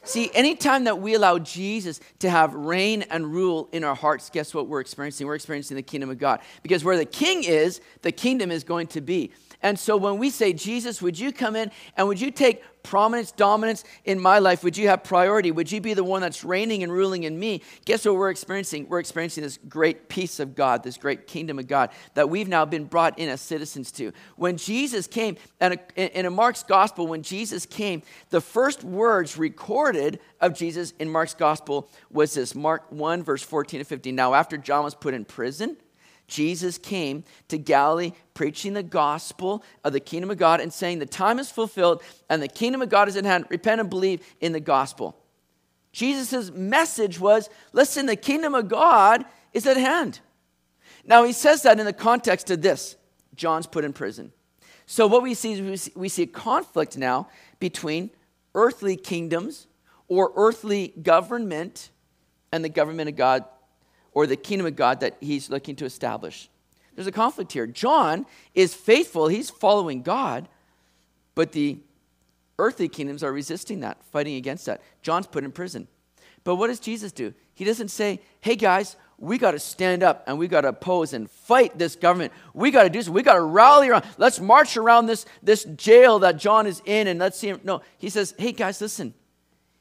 See, 0.03 0.31
anytime 0.33 0.85
that 0.85 0.99
we 0.99 1.15
allow 1.15 1.37
Jesus 1.37 1.99
to 2.19 2.29
have 2.29 2.53
reign 2.53 3.03
and 3.09 3.33
rule 3.33 3.67
in 3.73 3.83
our 3.83 3.95
hearts, 3.95 4.29
guess 4.29 4.53
what 4.53 4.67
we're 4.67 4.79
experiencing? 4.79 5.27
We're 5.27 5.35
experiencing 5.35 5.75
the 5.75 5.83
kingdom 5.83 6.09
of 6.09 6.17
God. 6.17 6.39
Because 6.63 6.85
where 6.85 6.95
the 6.95 7.03
king 7.03 7.43
is, 7.43 7.81
the 8.03 8.13
kingdom 8.13 8.49
is 8.49 8.63
going 8.63 8.87
to 8.87 9.01
be. 9.01 9.31
And 9.61 9.77
so 9.77 9.97
when 9.97 10.17
we 10.17 10.29
say, 10.29 10.53
Jesus, 10.53 11.01
would 11.01 11.19
you 11.19 11.33
come 11.33 11.57
in 11.57 11.71
and 11.97 12.07
would 12.07 12.21
you 12.21 12.31
take 12.31 12.63
prominence, 12.87 13.31
dominance 13.31 13.83
in 14.05 14.19
my 14.19 14.39
life? 14.39 14.63
Would 14.63 14.77
you 14.77 14.87
have 14.87 15.03
priority? 15.03 15.51
Would 15.51 15.71
you 15.71 15.81
be 15.81 15.93
the 15.93 16.03
one 16.03 16.21
that's 16.21 16.43
reigning 16.43 16.83
and 16.83 16.91
ruling 16.91 17.23
in 17.23 17.37
me? 17.37 17.61
Guess 17.83 18.05
what 18.05 18.15
we're 18.15 18.29
experiencing? 18.29 18.87
We're 18.87 18.99
experiencing 18.99 19.43
this 19.43 19.59
great 19.67 20.07
peace 20.07 20.39
of 20.39 20.55
God, 20.55 20.83
this 20.83 20.95
great 20.97 21.27
kingdom 21.27 21.59
of 21.59 21.67
God 21.67 21.89
that 22.13 22.29
we've 22.29 22.47
now 22.47 22.63
been 22.63 22.85
brought 22.85 23.19
in 23.19 23.27
as 23.27 23.41
citizens 23.41 23.91
to. 23.93 24.13
When 24.37 24.55
Jesus 24.55 25.05
came, 25.05 25.35
and 25.59 25.79
in 25.97 26.33
Mark's 26.33 26.63
gospel, 26.63 27.07
when 27.07 27.23
Jesus 27.23 27.65
came, 27.65 28.03
the 28.29 28.41
first 28.41 28.83
words 28.83 29.37
recorded 29.37 30.19
of 30.39 30.53
Jesus 30.53 30.93
in 30.97 31.09
Mark's 31.09 31.33
gospel 31.33 31.89
was 32.09 32.33
this 32.33 32.55
Mark 32.55 32.89
1, 32.91 33.23
verse 33.23 33.43
14 33.43 33.81
to 33.81 33.83
15. 33.83 34.15
Now, 34.15 34.33
after 34.33 34.57
John 34.57 34.85
was 34.85 34.95
put 34.95 35.13
in 35.13 35.25
prison, 35.25 35.75
Jesus 36.27 36.77
came 36.77 37.23
to 37.47 37.57
Galilee 37.57 38.11
preaching 38.33 38.73
the 38.73 38.83
gospel 38.83 39.63
of 39.83 39.93
the 39.93 39.99
kingdom 39.99 40.29
of 40.29 40.37
God 40.37 40.59
and 40.59 40.71
saying, 40.71 40.99
The 40.99 41.05
time 41.05 41.39
is 41.39 41.49
fulfilled 41.49 42.03
and 42.29 42.41
the 42.41 42.47
kingdom 42.47 42.81
of 42.81 42.89
God 42.89 43.07
is 43.07 43.15
at 43.15 43.25
hand. 43.25 43.45
Repent 43.49 43.79
and 43.79 43.89
believe 43.89 44.21
in 44.41 44.51
the 44.51 44.59
gospel. 44.59 45.17
Jesus' 45.93 46.51
message 46.51 47.19
was 47.19 47.49
listen, 47.71 48.05
the 48.05 48.15
kingdom 48.15 48.53
of 48.53 48.67
God 48.67 49.25
is 49.53 49.65
at 49.65 49.77
hand. 49.77 50.19
Now, 51.05 51.23
he 51.23 51.31
says 51.31 51.63
that 51.63 51.79
in 51.79 51.85
the 51.85 51.93
context 51.93 52.51
of 52.51 52.61
this 52.61 52.97
John's 53.33 53.65
put 53.65 53.85
in 53.85 53.93
prison. 53.93 54.33
So, 54.85 55.07
what 55.07 55.23
we 55.23 55.33
see 55.33 55.53
is 55.53 55.91
we 55.95 56.09
see, 56.09 56.23
a 56.23 56.27
conflict 56.27 56.97
now 56.97 57.29
between 57.59 58.09
earthly 58.53 58.97
kingdoms 58.97 59.67
or 60.07 60.33
earthly 60.35 60.89
government 61.01 61.89
and 62.51 62.63
the 62.63 62.69
government 62.69 63.09
of 63.09 63.15
God 63.15 63.45
or 64.17 64.25
the 64.25 64.35
kingdom 64.35 64.65
of 64.65 64.75
God 64.75 65.01
that 65.01 65.15
he's 65.21 65.47
looking 65.47 65.75
to 65.75 65.85
establish. 65.85 66.49
There's 66.95 67.05
a 67.05 67.11
conflict 67.11 67.51
here. 67.51 67.67
John 67.67 68.25
is 68.55 68.73
faithful, 68.73 69.27
he's 69.27 69.51
following 69.51 70.01
God, 70.01 70.47
but 71.35 71.51
the 71.51 71.77
earthly 72.57 72.87
kingdoms 72.87 73.21
are 73.21 73.31
resisting 73.31 73.81
that, 73.81 74.03
fighting 74.05 74.33
against 74.33 74.65
that. 74.65 74.81
John's 75.03 75.27
put 75.27 75.43
in 75.43 75.51
prison. 75.51 75.87
But 76.43 76.55
what 76.55 76.65
does 76.65 76.79
Jesus 76.79 77.11
do? 77.11 77.31
He 77.53 77.63
doesn't 77.63 77.89
say, 77.89 78.19
hey 78.41 78.55
guys, 78.55 78.95
we 79.19 79.37
got 79.37 79.51
to 79.51 79.59
stand 79.59 80.01
up 80.01 80.23
and 80.25 80.39
we 80.39 80.47
got 80.47 80.61
to 80.61 80.69
oppose 80.69 81.13
and 81.13 81.29
fight 81.29 81.77
this 81.77 81.95
government. 81.95 82.33
We 82.55 82.71
got 82.71 82.85
to 82.85 82.89
do 82.89 83.03
so. 83.03 83.11
We 83.11 83.21
got 83.21 83.35
to 83.35 83.41
rally 83.41 83.89
around. 83.89 84.05
Let's 84.17 84.39
march 84.39 84.77
around 84.77 85.05
this, 85.05 85.27
this 85.43 85.63
jail 85.63 86.17
that 86.19 86.37
John 86.37 86.65
is 86.65 86.81
in 86.85 87.05
and 87.05 87.19
let's 87.19 87.37
see 87.37 87.49
him. 87.49 87.61
No, 87.63 87.83
he 87.99 88.09
says, 88.09 88.33
hey 88.39 88.51
guys, 88.51 88.81
listen. 88.81 89.13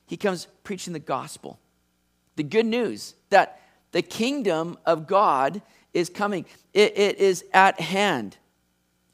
He 0.05 0.19
comes 0.19 0.47
preaching 0.63 0.93
the 0.93 0.99
gospel, 0.99 1.59
the 2.37 2.43
good 2.43 2.67
news 2.67 3.15
that 3.31 3.63
the 3.97 4.03
kingdom 4.03 4.77
of 4.85 5.07
God 5.07 5.63
is 5.95 6.11
coming, 6.11 6.45
it, 6.75 6.99
it 6.99 7.17
is 7.17 7.47
at 7.55 7.81
hand. 7.81 8.37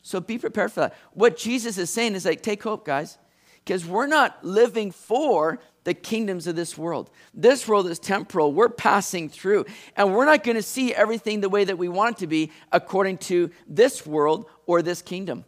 So 0.02 0.18
be 0.18 0.38
prepared 0.38 0.72
for 0.72 0.80
that. 0.80 0.96
What 1.12 1.36
Jesus 1.36 1.78
is 1.78 1.88
saying 1.88 2.16
is 2.16 2.24
like, 2.24 2.42
take 2.42 2.64
hope, 2.64 2.84
guys, 2.84 3.16
because 3.64 3.86
we're 3.86 4.08
not 4.08 4.44
living 4.44 4.90
for 4.90 5.60
the 5.84 5.94
kingdoms 5.94 6.48
of 6.48 6.56
this 6.56 6.76
world. 6.76 7.10
This 7.32 7.68
world 7.68 7.86
is 7.86 8.00
temporal. 8.00 8.52
We're 8.52 8.68
passing 8.68 9.28
through, 9.28 9.66
and 9.96 10.12
we're 10.12 10.24
not 10.24 10.42
going 10.42 10.56
to 10.56 10.62
see 10.64 10.92
everything 10.92 11.42
the 11.42 11.48
way 11.48 11.62
that 11.62 11.78
we 11.78 11.88
want 11.88 12.16
it 12.16 12.18
to 12.22 12.26
be 12.26 12.50
according 12.72 13.18
to 13.18 13.52
this 13.68 14.04
world 14.04 14.46
or 14.66 14.82
this 14.82 15.00
kingdom. 15.00 15.44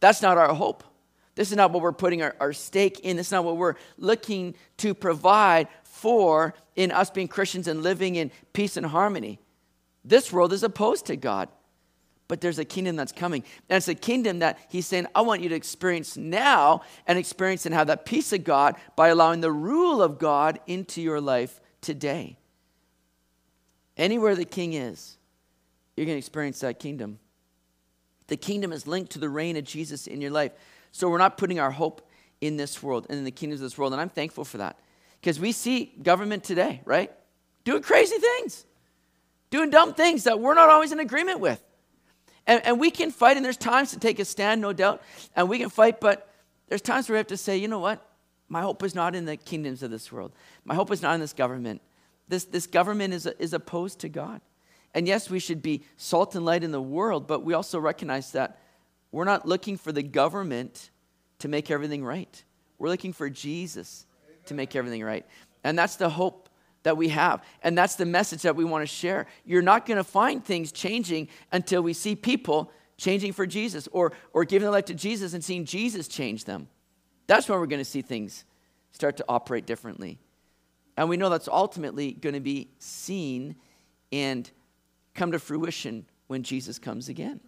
That's 0.00 0.22
not 0.22 0.38
our 0.38 0.54
hope. 0.54 0.82
This 1.34 1.50
is 1.50 1.58
not 1.58 1.72
what 1.72 1.82
we're 1.82 1.92
putting 1.92 2.22
our, 2.22 2.34
our 2.40 2.54
stake 2.54 3.00
in. 3.00 3.18
This 3.18 3.26
is 3.26 3.32
not 3.32 3.44
what 3.44 3.58
we're 3.58 3.76
looking 3.98 4.54
to 4.78 4.94
provide 4.94 5.68
for 5.98 6.54
in 6.76 6.90
us 6.90 7.10
being 7.10 7.28
Christians 7.28 7.68
and 7.68 7.82
living 7.82 8.16
in 8.16 8.30
peace 8.52 8.76
and 8.76 8.86
harmony. 8.86 9.38
This 10.04 10.32
world 10.32 10.52
is 10.52 10.62
opposed 10.62 11.06
to 11.06 11.16
God 11.16 11.48
but 12.28 12.42
there's 12.42 12.58
a 12.58 12.64
kingdom 12.64 12.94
that's 12.94 13.10
coming. 13.10 13.42
And 13.68 13.78
it's 13.78 13.88
a 13.88 13.94
kingdom 13.94 14.40
that 14.40 14.58
he's 14.68 14.86
saying, 14.86 15.06
I 15.14 15.22
want 15.22 15.40
you 15.40 15.48
to 15.48 15.54
experience 15.54 16.16
now 16.16 16.82
and 17.06 17.18
experience 17.18 17.64
and 17.64 17.74
have 17.74 17.86
that 17.86 18.04
peace 18.04 18.32
of 18.34 18.44
God 18.44 18.76
by 18.96 19.08
allowing 19.08 19.40
the 19.40 19.50
rule 19.50 20.02
of 20.02 20.18
God 20.18 20.60
into 20.66 21.00
your 21.00 21.22
life 21.22 21.58
today. 21.80 22.36
Anywhere 23.96 24.36
the 24.36 24.44
king 24.44 24.74
is, 24.74 25.16
you're 25.96 26.06
going 26.06 26.14
to 26.14 26.18
experience 26.18 26.60
that 26.60 26.78
kingdom. 26.78 27.18
The 28.28 28.36
kingdom 28.36 28.72
is 28.72 28.86
linked 28.86 29.12
to 29.12 29.18
the 29.18 29.30
reign 29.30 29.56
of 29.56 29.64
Jesus 29.64 30.06
in 30.06 30.20
your 30.20 30.30
life. 30.30 30.52
So 30.92 31.08
we're 31.08 31.18
not 31.18 31.38
putting 31.38 31.58
our 31.58 31.70
hope 31.70 32.08
in 32.42 32.58
this 32.58 32.82
world 32.82 33.06
and 33.08 33.18
in 33.18 33.24
the 33.24 33.30
kingdoms 33.30 33.62
of 33.62 33.64
this 33.64 33.78
world. 33.78 33.92
And 33.92 34.02
I'm 34.02 34.10
thankful 34.10 34.44
for 34.44 34.58
that. 34.58 34.78
Because 35.20 35.40
we 35.40 35.52
see 35.52 35.92
government 36.02 36.44
today, 36.44 36.80
right? 36.84 37.12
Doing 37.64 37.82
crazy 37.82 38.16
things, 38.18 38.64
doing 39.50 39.70
dumb 39.70 39.94
things 39.94 40.24
that 40.24 40.40
we're 40.40 40.54
not 40.54 40.68
always 40.70 40.92
in 40.92 41.00
agreement 41.00 41.40
with. 41.40 41.62
And, 42.46 42.64
and 42.64 42.80
we 42.80 42.90
can 42.90 43.10
fight, 43.10 43.36
and 43.36 43.44
there's 43.44 43.58
times 43.58 43.90
to 43.90 43.98
take 43.98 44.18
a 44.18 44.24
stand, 44.24 44.60
no 44.60 44.72
doubt, 44.72 45.02
and 45.36 45.48
we 45.48 45.58
can 45.58 45.68
fight, 45.68 46.00
but 46.00 46.32
there's 46.68 46.80
times 46.80 47.08
where 47.08 47.14
we 47.14 47.18
have 47.18 47.26
to 47.28 47.36
say, 47.36 47.56
you 47.56 47.68
know 47.68 47.78
what? 47.78 48.04
My 48.48 48.62
hope 48.62 48.82
is 48.82 48.94
not 48.94 49.14
in 49.14 49.26
the 49.26 49.36
kingdoms 49.36 49.82
of 49.82 49.90
this 49.90 50.10
world. 50.10 50.32
My 50.64 50.74
hope 50.74 50.90
is 50.90 51.02
not 51.02 51.14
in 51.14 51.20
this 51.20 51.34
government. 51.34 51.82
This, 52.28 52.44
this 52.44 52.66
government 52.66 53.12
is, 53.12 53.26
is 53.26 53.52
opposed 53.52 54.00
to 54.00 54.08
God. 54.08 54.40
And 54.94 55.06
yes, 55.06 55.28
we 55.28 55.38
should 55.38 55.60
be 55.60 55.84
salt 55.96 56.34
and 56.34 56.44
light 56.44 56.64
in 56.64 56.72
the 56.72 56.80
world, 56.80 57.26
but 57.26 57.44
we 57.44 57.52
also 57.52 57.78
recognize 57.78 58.32
that 58.32 58.58
we're 59.12 59.24
not 59.24 59.46
looking 59.46 59.76
for 59.76 59.92
the 59.92 60.02
government 60.02 60.90
to 61.40 61.48
make 61.48 61.70
everything 61.70 62.04
right. 62.04 62.42
We're 62.78 62.88
looking 62.88 63.12
for 63.12 63.28
Jesus 63.28 64.06
to 64.48 64.54
make 64.54 64.76
everything 64.76 65.02
right. 65.02 65.24
And 65.64 65.78
that's 65.78 65.96
the 65.96 66.10
hope 66.10 66.48
that 66.82 66.96
we 66.96 67.08
have. 67.08 67.42
And 67.62 67.76
that's 67.76 67.96
the 67.96 68.06
message 68.06 68.42
that 68.42 68.56
we 68.56 68.64
want 68.64 68.82
to 68.82 68.86
share. 68.86 69.26
You're 69.44 69.62
not 69.62 69.86
going 69.86 69.96
to 69.96 70.04
find 70.04 70.44
things 70.44 70.72
changing 70.72 71.28
until 71.52 71.82
we 71.82 71.92
see 71.92 72.14
people 72.14 72.72
changing 72.96 73.32
for 73.32 73.46
Jesus 73.46 73.88
or, 73.92 74.12
or 74.32 74.44
giving 74.44 74.64
their 74.64 74.72
life 74.72 74.86
to 74.86 74.94
Jesus 74.94 75.34
and 75.34 75.42
seeing 75.42 75.64
Jesus 75.64 76.08
change 76.08 76.44
them. 76.44 76.68
That's 77.26 77.48
when 77.48 77.58
we're 77.58 77.66
going 77.66 77.80
to 77.80 77.84
see 77.84 78.02
things 78.02 78.44
start 78.92 79.16
to 79.18 79.24
operate 79.28 79.66
differently. 79.66 80.18
And 80.96 81.08
we 81.08 81.16
know 81.16 81.28
that's 81.28 81.48
ultimately 81.48 82.12
going 82.12 82.34
to 82.34 82.40
be 82.40 82.70
seen 82.78 83.54
and 84.10 84.50
come 85.14 85.32
to 85.32 85.38
fruition 85.38 86.06
when 86.26 86.42
Jesus 86.42 86.78
comes 86.78 87.08
again. 87.08 87.40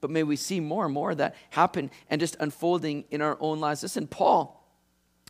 But 0.00 0.10
may 0.10 0.22
we 0.22 0.36
see 0.36 0.60
more 0.60 0.84
and 0.84 0.94
more 0.94 1.10
of 1.10 1.18
that 1.18 1.34
happen 1.50 1.90
and 2.08 2.20
just 2.20 2.36
unfolding 2.38 3.04
in 3.10 3.20
our 3.20 3.36
own 3.40 3.58
lives. 3.58 3.82
Listen, 3.82 4.06
Paul 4.06 4.64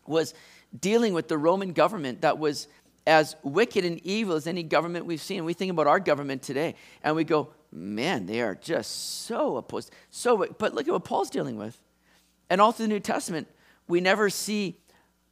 was 0.06 0.34
dealing 0.78 1.14
with 1.14 1.28
the 1.28 1.38
Roman 1.38 1.72
government 1.72 2.22
that 2.22 2.38
was 2.38 2.68
as 3.06 3.36
wicked 3.42 3.84
and 3.84 4.04
evil 4.04 4.36
as 4.36 4.46
any 4.46 4.62
government 4.62 5.06
we've 5.06 5.20
seen. 5.20 5.44
We 5.44 5.54
think 5.54 5.70
about 5.70 5.86
our 5.86 5.98
government 5.98 6.42
today 6.42 6.74
and 7.02 7.16
we 7.16 7.24
go, 7.24 7.48
man, 7.72 8.26
they 8.26 8.40
are 8.42 8.54
just 8.54 9.24
so 9.24 9.56
opposed. 9.56 9.90
So, 10.10 10.46
but 10.58 10.74
look 10.74 10.86
at 10.86 10.92
what 10.92 11.04
Paul's 11.04 11.30
dealing 11.30 11.56
with. 11.56 11.80
And 12.50 12.60
all 12.60 12.72
through 12.72 12.86
the 12.86 12.92
New 12.92 13.00
Testament, 13.00 13.48
we 13.88 14.00
never 14.00 14.28
see 14.28 14.78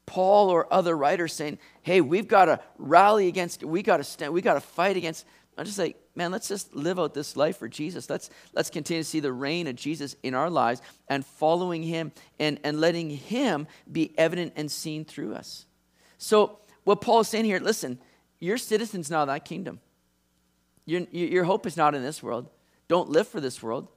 Paul 0.06 0.48
or 0.48 0.72
other 0.72 0.96
writers 0.96 1.32
saying, 1.32 1.58
hey, 1.82 2.00
we've 2.00 2.28
got 2.28 2.46
to 2.46 2.60
rally 2.78 3.28
against, 3.28 3.62
we 3.62 3.82
got 3.82 3.98
to 3.98 4.04
stand, 4.04 4.32
we 4.32 4.40
got 4.40 4.54
to 4.54 4.60
fight 4.60 4.96
against. 4.96 5.26
I'm 5.58 5.66
just 5.66 5.78
like, 5.78 5.96
man, 6.16 6.32
let's 6.32 6.48
just 6.48 6.74
live 6.74 6.98
out 6.98 7.14
this 7.14 7.36
life 7.36 7.58
for 7.58 7.68
Jesus. 7.68 8.08
Let's, 8.08 8.30
let's 8.54 8.70
continue 8.70 9.02
to 9.02 9.08
see 9.08 9.20
the 9.20 9.32
reign 9.32 9.66
of 9.66 9.76
Jesus 9.76 10.16
in 10.22 10.34
our 10.34 10.50
lives 10.50 10.80
and 11.08 11.24
following 11.24 11.82
him 11.82 12.12
and, 12.38 12.58
and 12.64 12.80
letting 12.80 13.10
him 13.10 13.66
be 13.90 14.12
evident 14.18 14.54
and 14.56 14.70
seen 14.70 15.04
through 15.04 15.34
us. 15.34 15.66
So, 16.18 16.58
what 16.84 17.00
Paul 17.00 17.20
is 17.20 17.28
saying 17.28 17.44
here 17.44 17.58
listen, 17.58 17.98
you're 18.38 18.58
citizens 18.58 19.10
now 19.10 19.22
of 19.22 19.28
that 19.28 19.44
kingdom. 19.44 19.80
Your, 20.84 21.02
your 21.10 21.44
hope 21.44 21.66
is 21.66 21.76
not 21.76 21.94
in 21.94 22.02
this 22.02 22.22
world. 22.22 22.48
Don't 22.88 23.10
live 23.10 23.26
for 23.26 23.40
this 23.40 23.62
world. 23.62 23.88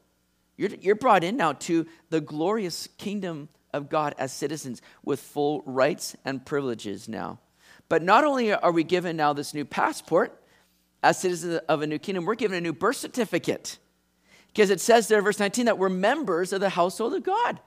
You're, 0.57 0.71
you're 0.81 0.95
brought 0.95 1.23
in 1.23 1.37
now 1.37 1.53
to 1.53 1.85
the 2.09 2.19
glorious 2.19 2.87
kingdom 2.97 3.49
of 3.73 3.89
God 3.89 4.15
as 4.17 4.33
citizens 4.33 4.81
with 5.03 5.19
full 5.19 5.61
rights 5.65 6.15
and 6.25 6.43
privileges 6.43 7.07
now. 7.07 7.39
But 7.87 8.03
not 8.03 8.23
only 8.23 8.53
are 8.53 8.71
we 8.71 8.83
given 8.83 9.17
now 9.17 9.33
this 9.33 9.53
new 9.53 9.65
passport 9.65 10.38
as 11.01 11.19
citizens 11.19 11.59
of 11.69 11.81
a 11.81 11.87
new 11.87 11.99
kingdom, 11.99 12.25
we're 12.25 12.35
given 12.35 12.57
a 12.57 12.61
new 12.61 12.73
birth 12.73 12.97
certificate. 12.97 13.77
Because 14.47 14.69
it 14.69 14.81
says 14.81 15.07
there, 15.07 15.21
verse 15.21 15.39
19, 15.39 15.65
that 15.65 15.77
we're 15.77 15.89
members 15.89 16.51
of 16.53 16.59
the 16.59 16.69
household 16.69 17.13
of 17.13 17.23
God. 17.23 17.59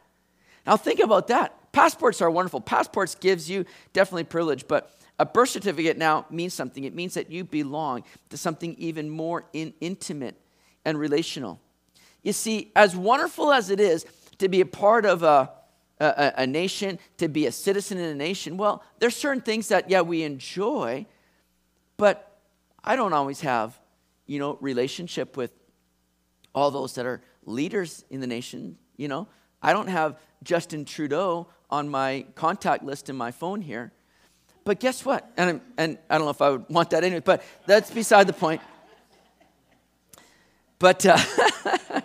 Now 0.66 0.76
think 0.76 1.00
about 1.00 1.28
that. 1.28 1.72
Passports 1.72 2.20
are 2.20 2.30
wonderful. 2.30 2.60
Passports 2.60 3.14
gives 3.14 3.48
you 3.48 3.64
definitely 3.92 4.24
privilege, 4.24 4.68
but 4.68 4.94
a 5.18 5.24
birth 5.24 5.50
certificate 5.50 5.96
now 5.96 6.26
means 6.30 6.54
something. 6.54 6.84
It 6.84 6.94
means 6.94 7.14
that 7.14 7.30
you 7.30 7.44
belong 7.44 8.04
to 8.30 8.36
something 8.36 8.74
even 8.78 9.08
more 9.08 9.44
in, 9.52 9.72
intimate 9.80 10.36
and 10.84 10.98
relational. 10.98 11.60
You 12.22 12.32
see, 12.32 12.72
as 12.76 12.96
wonderful 12.96 13.52
as 13.52 13.70
it 13.70 13.80
is 13.80 14.06
to 14.38 14.48
be 14.48 14.60
a 14.60 14.66
part 14.66 15.06
of 15.06 15.22
a, 15.22 15.50
a, 16.00 16.32
a 16.38 16.46
nation, 16.46 16.98
to 17.18 17.28
be 17.28 17.46
a 17.46 17.52
citizen 17.52 17.98
in 17.98 18.04
a 18.04 18.14
nation, 18.14 18.56
well, 18.56 18.82
there's 18.98 19.16
certain 19.16 19.42
things 19.42 19.68
that, 19.68 19.88
yeah, 19.90 20.00
we 20.00 20.22
enjoy, 20.22 21.06
but 21.96 22.31
I 22.84 22.96
don't 22.96 23.12
always 23.12 23.40
have, 23.40 23.78
you 24.26 24.38
know, 24.38 24.58
relationship 24.60 25.36
with 25.36 25.52
all 26.54 26.70
those 26.70 26.94
that 26.94 27.06
are 27.06 27.22
leaders 27.44 28.04
in 28.10 28.20
the 28.20 28.26
nation, 28.26 28.78
you 28.96 29.08
know. 29.08 29.28
I 29.62 29.72
don't 29.72 29.88
have 29.88 30.18
Justin 30.42 30.84
Trudeau 30.84 31.46
on 31.70 31.88
my 31.88 32.26
contact 32.34 32.84
list 32.84 33.08
in 33.08 33.16
my 33.16 33.30
phone 33.30 33.62
here. 33.62 33.92
But 34.64 34.80
guess 34.80 35.04
what? 35.04 35.30
And, 35.36 35.60
and 35.76 35.98
I 36.08 36.18
don't 36.18 36.26
know 36.26 36.30
if 36.30 36.42
I 36.42 36.50
would 36.50 36.68
want 36.68 36.90
that 36.90 37.04
anyway, 37.04 37.22
but 37.24 37.42
that's 37.66 37.90
beside 37.90 38.26
the 38.26 38.32
point. 38.32 38.60
But, 40.78 41.06
uh, 41.06 41.18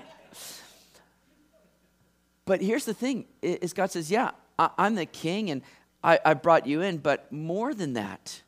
but 2.46 2.62
here's 2.62 2.86
the 2.86 2.94
thing 2.94 3.26
is 3.42 3.74
God 3.74 3.92
says, 3.92 4.10
yeah, 4.10 4.32
I, 4.58 4.70
am 4.78 4.96
the 4.96 5.06
king 5.06 5.50
and 5.50 5.62
I, 6.04 6.20
I 6.24 6.34
brought 6.36 6.68
you 6.68 6.82
in, 6.82 6.98
but 6.98 7.32
more 7.32 7.74
than 7.74 7.94
that, 7.94 8.42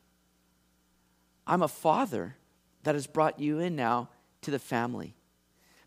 I'm 1.50 1.64
a 1.64 1.68
father 1.68 2.36
that 2.84 2.94
has 2.94 3.08
brought 3.08 3.40
you 3.40 3.60
in 3.60 3.76
now 3.76 4.10
to 4.44 4.52
the 4.52 4.60
family. 4.60 5.16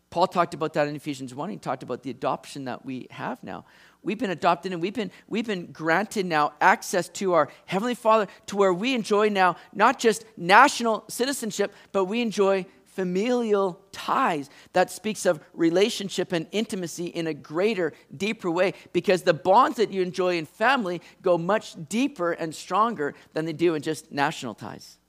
Paul 0.09 0.27
talked 0.27 0.53
about 0.53 0.73
that 0.73 0.87
in 0.89 0.95
Ephesians 0.95 1.33
1. 1.33 1.49
He 1.49 1.57
talked 1.57 1.81
about 1.81 2.03
the 2.03 2.11
adoption 2.11 2.65
that 2.65 2.85
we 2.85 3.07
have 3.09 3.41
now. 3.43 3.65
We've 4.03 4.19
been 4.19 4.29
adopted 4.29 4.73
and 4.73 4.81
we've 4.81 4.93
been, 4.93 5.09
we've 5.27 5.47
been 5.47 5.71
granted 5.71 6.25
now 6.25 6.51
access 6.59 7.07
to 7.09 7.33
our 7.33 7.49
Heavenly 7.65 7.95
Father 7.95 8.27
to 8.47 8.57
where 8.57 8.73
we 8.73 8.93
enjoy 8.93 9.29
now 9.29 9.55
not 9.71 9.97
just 9.97 10.25
national 10.35 11.05
citizenship, 11.07 11.73
but 11.93 12.05
we 12.05 12.21
enjoy 12.21 12.65
familial 12.83 13.81
ties 13.91 14.49
that 14.73 14.91
speaks 14.91 15.25
of 15.25 15.39
relationship 15.53 16.33
and 16.33 16.45
intimacy 16.51 17.07
in 17.07 17.25
a 17.25 17.33
greater, 17.33 17.93
deeper 18.15 18.51
way 18.51 18.73
because 18.91 19.23
the 19.23 19.33
bonds 19.33 19.77
that 19.77 19.91
you 19.91 20.01
enjoy 20.01 20.37
in 20.37 20.45
family 20.45 21.01
go 21.21 21.37
much 21.37 21.75
deeper 21.87 22.33
and 22.33 22.53
stronger 22.53 23.15
than 23.31 23.45
they 23.45 23.53
do 23.53 23.73
in 23.73 23.81
just 23.81 24.11
national 24.11 24.53
ties. 24.53 24.99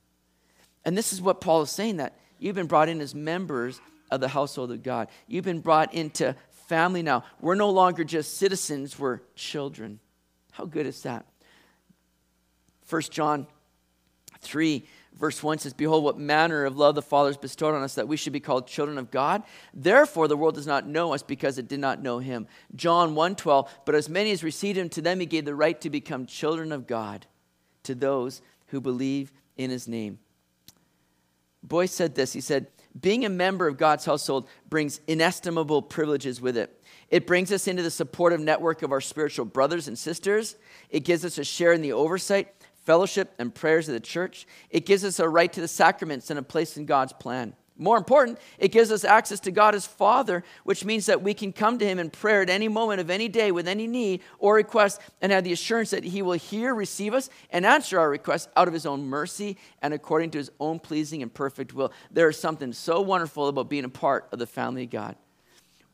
And 0.85 0.97
this 0.97 1.13
is 1.13 1.23
what 1.23 1.41
Paul 1.41 1.63
is 1.63 1.71
saying 1.71 1.97
that 1.99 2.19
you've 2.39 2.55
been 2.55 2.67
brought 2.67 2.89
in 2.89 3.01
as 3.01 3.15
members 3.15 3.81
of 4.11 4.21
the 4.21 4.29
household 4.29 4.71
of 4.71 4.83
God. 4.83 5.09
You've 5.27 5.45
been 5.45 5.61
brought 5.61 5.95
into 5.95 6.37
family 6.67 7.03
now. 7.03 7.25
We're 7.41 7.55
no 7.55 7.71
longer 7.71 8.05
just 8.05 8.37
citizens, 8.37 8.99
we're 8.99 9.21
children. 9.35 10.01
How 10.53 10.65
good 10.65 10.87
is 10.87 11.03
that? 11.03 11.27
1 12.89 13.03
John 13.11 13.47
3, 14.41 14.87
verse 15.15 15.43
1 15.43 15.59
says, 15.59 15.73
Behold, 15.73 16.05
what 16.05 16.19
manner 16.19 16.65
of 16.65 16.77
love 16.77 16.95
the 16.95 17.03
Father 17.03 17.31
has 17.31 17.37
bestowed 17.37 17.75
on 17.75 17.83
us 17.83 17.95
that 17.95 18.09
we 18.09 18.17
should 18.17 18.33
be 18.33 18.41
called 18.41 18.67
children 18.67 18.99
of 18.99 19.11
God. 19.11 19.43
Therefore, 19.73 20.29
the 20.29 20.37
world 20.37 20.55
does 20.55 20.67
not 20.67 20.87
know 20.87 21.15
us 21.15 21.23
because 21.23 21.59
it 21.59 21.69
did 21.69 21.81
not 21.81 22.03
know 22.03 22.19
him. 22.19 22.47
John 22.77 23.15
1 23.15 23.37
12, 23.37 23.71
But 23.85 23.95
as 23.95 24.09
many 24.09 24.31
as 24.33 24.45
received 24.45 24.79
him, 24.79 24.89
to 24.91 25.03
them 25.03 25.21
he 25.21 25.27
gave 25.27 25.45
the 25.45 25.55
right 25.55 25.81
to 25.81 25.91
become 25.91 26.27
children 26.27 26.73
of 26.73 26.87
God, 26.87 27.27
to 27.85 27.95
those 27.95 28.43
who 28.67 28.81
believe 28.81 29.33
in 29.57 29.71
his 29.71 29.89
name. 29.89 30.19
Boice 31.65 31.93
said 31.93 32.15
this 32.15 32.33
He 32.33 32.41
said, 32.41 32.69
Being 32.99 33.25
a 33.25 33.31
member 33.31 33.67
of 33.67 33.79
God's 33.79 34.05
household 34.05 34.47
brings 34.69 35.01
inestimable 35.07 35.83
privileges 35.83 36.41
with 36.41 36.57
it. 36.57 36.81
It 37.11 37.27
brings 37.27 37.53
us 37.53 37.67
into 37.67 37.83
the 37.83 37.91
supportive 37.91 38.41
network 38.41 38.83
of 38.83 38.93
our 38.93 39.01
spiritual 39.01 39.47
brothers 39.47 39.89
and 39.89 39.99
sisters. 39.99 40.57
It 40.91 41.01
gives 41.01 41.25
us 41.25 41.39
a 41.39 41.45
share 41.45 41.73
in 41.73 41.83
the 41.83 41.93
oversight, 41.93 42.55
fellowship, 42.85 43.35
and 43.39 43.55
prayers 43.55 43.89
of 43.89 43.95
the 43.95 44.01
church. 44.01 44.47
It 44.71 44.87
gives 44.87 45.05
us 45.05 45.19
a 45.19 45.29
right 45.29 45.53
to 45.53 45.61
the 45.61 45.69
sacraments 45.69 46.31
and 46.31 46.39
a 46.39 46.43
place 46.43 46.77
in 46.77 46.87
God's 46.87 47.13
plan. 47.13 47.55
More 47.77 47.97
important, 47.97 48.39
it 48.59 48.69
gives 48.69 48.93
us 48.93 49.03
access 49.05 49.41
to 49.41 49.51
God 49.51 49.75
as 49.75 49.85
Father, 49.85 50.45
which 50.63 50.85
means 50.85 51.07
that 51.07 51.23
we 51.23 51.35
can 51.35 51.53
come 51.53 51.77
to 51.79 51.85
Him 51.85 51.99
in 51.99 52.09
prayer 52.09 52.43
at 52.43 52.49
any 52.49 52.69
moment 52.69 53.01
of 53.01 53.11
any 53.11 53.29
day 53.29 53.51
with 53.51 53.67
any 53.67 53.89
need 53.89 54.21
or 54.39 54.55
request 54.55 55.01
and 55.21 55.33
have 55.33 55.43
the 55.43 55.53
assurance 55.53 55.91
that 55.91 56.05
He 56.05 56.23
will 56.23 56.35
hear, 56.35 56.73
receive 56.73 57.15
us, 57.15 57.31
and 57.51 57.67
answer 57.67 57.99
our 57.99 58.09
requests 58.09 58.49
out 58.57 58.69
of 58.69 58.75
His 58.75 58.87
own 58.87 59.05
mercy 59.07 59.57
and 59.83 59.93
according 59.93 60.31
to 60.33 60.39
His 60.39 60.53
own 60.61 60.79
pleasing 60.79 61.21
and 61.21 61.35
perfect 61.35 61.75
will. 61.75 61.93
There 62.13 62.29
is 62.29 62.39
something 62.39 62.73
so 62.73 63.01
wonderful 63.01 63.49
about 63.49 63.69
being 63.69 63.85
a 63.85 63.89
part 63.89 64.29
of 64.31 64.39
the 64.39 64.47
family 64.47 64.85
of 64.85 64.91
God 64.91 65.17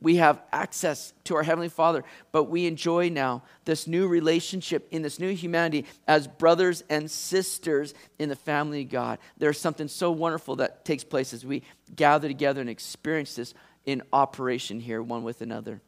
we 0.00 0.16
have 0.16 0.42
access 0.52 1.12
to 1.24 1.36
our 1.36 1.42
Heavenly 1.42 1.68
Father, 1.68 2.04
but 2.32 2.44
we 2.44 2.66
enjoy 2.66 3.10
now 3.10 3.42
this 3.64 3.86
new 3.86 4.08
relationship 4.08 4.88
in 4.90 5.02
this 5.02 5.18
new 5.18 5.34
humanity 5.34 5.84
as 6.08 6.26
brothers 6.26 6.82
and 6.88 7.10
sisters 7.10 7.94
in 8.18 8.28
the 8.28 8.36
family 8.36 8.82
of 8.82 8.88
God. 8.88 9.18
There's 9.36 9.60
something 9.60 9.88
so 9.88 10.10
wonderful 10.10 10.56
that 10.56 10.84
takes 10.84 11.04
place 11.04 11.32
as 11.34 11.44
we 11.44 11.62
gather 11.94 12.28
together 12.28 12.60
and 12.60 12.70
experience 12.70 13.34
this 13.34 13.54
in 13.84 14.02
operation 14.12 14.80
here, 14.80 15.02
one 15.02 15.22
with 15.22 15.42
another. 15.42 15.80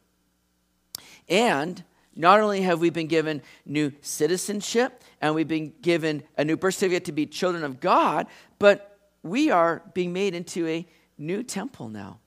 And 1.27 1.83
not 2.15 2.39
only 2.39 2.61
have 2.61 2.79
we 2.79 2.89
been 2.89 3.07
given 3.07 3.41
new 3.65 3.91
citizenship 4.01 5.03
and 5.21 5.33
we've 5.33 5.47
been 5.47 5.73
given 5.81 6.23
a 6.37 6.45
new 6.45 6.57
birth 6.57 6.75
certificate 6.75 7.05
to 7.05 7.11
be 7.11 7.25
children 7.25 7.63
of 7.63 7.79
God, 7.79 8.27
but 8.59 8.99
we 9.23 9.49
are 9.49 9.81
being 9.93 10.13
made 10.13 10.35
into 10.35 10.67
a 10.67 10.85
new 11.17 11.41
temple 11.41 11.89
now. 11.89 12.19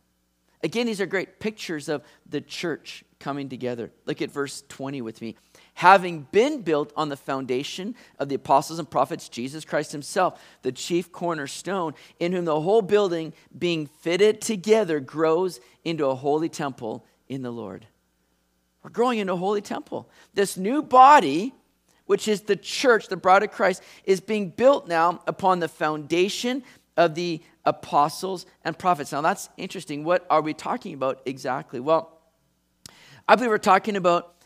Again, 0.62 0.86
these 0.86 1.00
are 1.00 1.06
great 1.06 1.38
pictures 1.38 1.88
of 1.88 2.02
the 2.28 2.40
church 2.40 3.04
coming 3.18 3.48
together. 3.48 3.90
Look 4.04 4.22
at 4.22 4.30
verse 4.30 4.62
20 4.68 5.02
with 5.02 5.20
me. 5.20 5.36
Having 5.74 6.28
been 6.32 6.62
built 6.62 6.92
on 6.96 7.08
the 7.08 7.16
foundation 7.16 7.94
of 8.18 8.28
the 8.28 8.34
apostles 8.36 8.78
and 8.78 8.90
prophets, 8.90 9.28
Jesus 9.28 9.64
Christ 9.64 9.92
Himself, 9.92 10.40
the 10.62 10.72
chief 10.72 11.12
cornerstone, 11.12 11.94
in 12.18 12.32
whom 12.32 12.46
the 12.46 12.60
whole 12.60 12.82
building, 12.82 13.34
being 13.56 13.86
fitted 13.86 14.40
together, 14.40 15.00
grows 15.00 15.60
into 15.84 16.06
a 16.06 16.14
holy 16.14 16.48
temple 16.48 17.04
in 17.28 17.42
the 17.42 17.52
Lord. 17.52 17.86
We're 18.82 18.90
growing 18.90 19.18
into 19.18 19.34
a 19.34 19.36
holy 19.36 19.60
temple. 19.60 20.08
This 20.32 20.56
new 20.56 20.80
body, 20.82 21.52
which 22.06 22.28
is 22.28 22.42
the 22.42 22.56
church, 22.56 23.08
the 23.08 23.16
bride 23.16 23.42
of 23.42 23.50
Christ, 23.50 23.82
is 24.04 24.20
being 24.20 24.50
built 24.50 24.88
now 24.88 25.20
upon 25.26 25.60
the 25.60 25.68
foundation 25.68 26.62
of 26.96 27.14
the 27.14 27.42
apostles 27.66 28.46
and 28.64 28.78
prophets. 28.78 29.12
Now 29.12 29.20
that's 29.20 29.50
interesting. 29.56 30.04
What 30.04 30.24
are 30.30 30.40
we 30.40 30.54
talking 30.54 30.94
about 30.94 31.20
exactly? 31.26 31.80
Well, 31.80 32.18
I 33.28 33.34
believe 33.34 33.50
we're 33.50 33.58
talking 33.58 33.96
about 33.96 34.36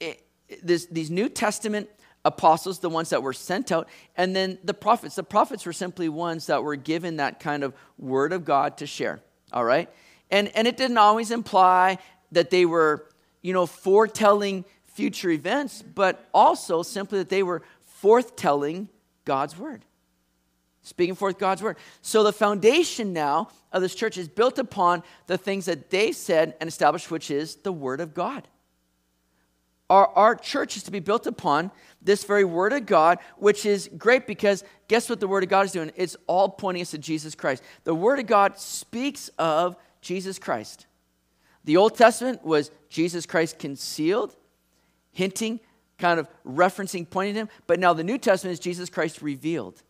eh, 0.00 0.14
this, 0.62 0.86
these 0.86 1.10
New 1.10 1.28
Testament 1.28 1.88
apostles, 2.24 2.80
the 2.80 2.90
ones 2.90 3.10
that 3.10 3.22
were 3.22 3.32
sent 3.32 3.70
out, 3.70 3.88
and 4.16 4.34
then 4.34 4.58
the 4.64 4.74
prophets. 4.74 5.14
The 5.14 5.22
prophets 5.22 5.64
were 5.64 5.72
simply 5.72 6.08
ones 6.08 6.46
that 6.46 6.62
were 6.62 6.76
given 6.76 7.18
that 7.18 7.38
kind 7.38 7.62
of 7.62 7.74
word 7.96 8.32
of 8.32 8.44
God 8.44 8.78
to 8.78 8.86
share. 8.86 9.20
All 9.52 9.64
right? 9.64 9.88
And, 10.30 10.48
and 10.56 10.66
it 10.66 10.76
didn't 10.76 10.98
always 10.98 11.30
imply 11.30 11.98
that 12.32 12.50
they 12.50 12.66
were, 12.66 13.06
you 13.40 13.52
know, 13.52 13.66
foretelling 13.66 14.64
future 14.84 15.30
events, 15.30 15.82
but 15.82 16.28
also 16.34 16.82
simply 16.82 17.18
that 17.18 17.28
they 17.28 17.42
were 17.42 17.62
forthtelling 18.02 18.88
God's 19.24 19.56
word 19.56 19.84
speaking 20.84 21.16
forth 21.16 21.38
God's 21.38 21.62
word. 21.62 21.76
So 22.02 22.22
the 22.22 22.32
foundation 22.32 23.12
now 23.12 23.48
of 23.72 23.82
this 23.82 23.94
church 23.94 24.16
is 24.16 24.28
built 24.28 24.58
upon 24.58 25.02
the 25.26 25.36
things 25.36 25.64
that 25.64 25.90
they 25.90 26.12
said 26.12 26.54
and 26.60 26.68
established, 26.68 27.10
which 27.10 27.30
is 27.30 27.56
the 27.56 27.72
word 27.72 28.00
of 28.00 28.14
God. 28.14 28.46
Our, 29.90 30.08
our 30.08 30.34
church 30.36 30.76
is 30.76 30.82
to 30.84 30.90
be 30.90 31.00
built 31.00 31.26
upon 31.26 31.70
this 32.00 32.24
very 32.24 32.44
word 32.44 32.72
of 32.72 32.86
God, 32.86 33.18
which 33.36 33.66
is 33.66 33.90
great 33.98 34.26
because 34.26 34.64
guess 34.88 35.10
what 35.10 35.20
the 35.20 35.28
word 35.28 35.42
of 35.42 35.50
God 35.50 35.66
is 35.66 35.72
doing? 35.72 35.90
It's 35.96 36.16
all 36.26 36.48
pointing 36.48 36.82
us 36.82 36.92
to 36.92 36.98
Jesus 36.98 37.34
Christ. 37.34 37.62
The 37.84 37.94
word 37.94 38.18
of 38.18 38.26
God 38.26 38.58
speaks 38.58 39.28
of 39.38 39.76
Jesus 40.00 40.38
Christ. 40.38 40.86
The 41.64 41.76
Old 41.76 41.96
Testament 41.96 42.44
was 42.44 42.70
Jesus 42.88 43.26
Christ 43.26 43.58
concealed, 43.58 44.36
hinting, 45.12 45.60
kind 45.98 46.20
of 46.20 46.28
referencing, 46.46 47.08
pointing 47.08 47.34
to 47.34 47.40
him. 47.40 47.48
But 47.66 47.78
now 47.78 47.92
the 47.94 48.04
New 48.04 48.18
Testament 48.18 48.52
is 48.52 48.60
Jesus 48.60 48.90
Christ 48.90 49.22
revealed. 49.22 49.82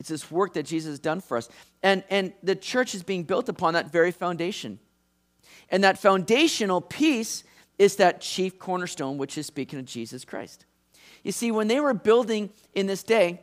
It's 0.00 0.08
this 0.08 0.30
work 0.30 0.54
that 0.54 0.64
Jesus 0.64 0.90
has 0.90 0.98
done 0.98 1.20
for 1.20 1.36
us. 1.36 1.48
And, 1.82 2.02
and 2.10 2.32
the 2.42 2.56
church 2.56 2.94
is 2.94 3.02
being 3.02 3.22
built 3.22 3.48
upon 3.48 3.74
that 3.74 3.92
very 3.92 4.10
foundation. 4.10 4.80
And 5.68 5.84
that 5.84 5.98
foundational 5.98 6.80
piece 6.80 7.44
is 7.78 7.96
that 7.96 8.20
chief 8.20 8.58
cornerstone, 8.58 9.18
which 9.18 9.38
is 9.38 9.46
speaking 9.46 9.78
of 9.78 9.84
Jesus 9.84 10.24
Christ. 10.24 10.64
You 11.22 11.32
see, 11.32 11.50
when 11.50 11.68
they 11.68 11.80
were 11.80 11.94
building 11.94 12.50
in 12.74 12.86
this 12.86 13.02
day, 13.02 13.42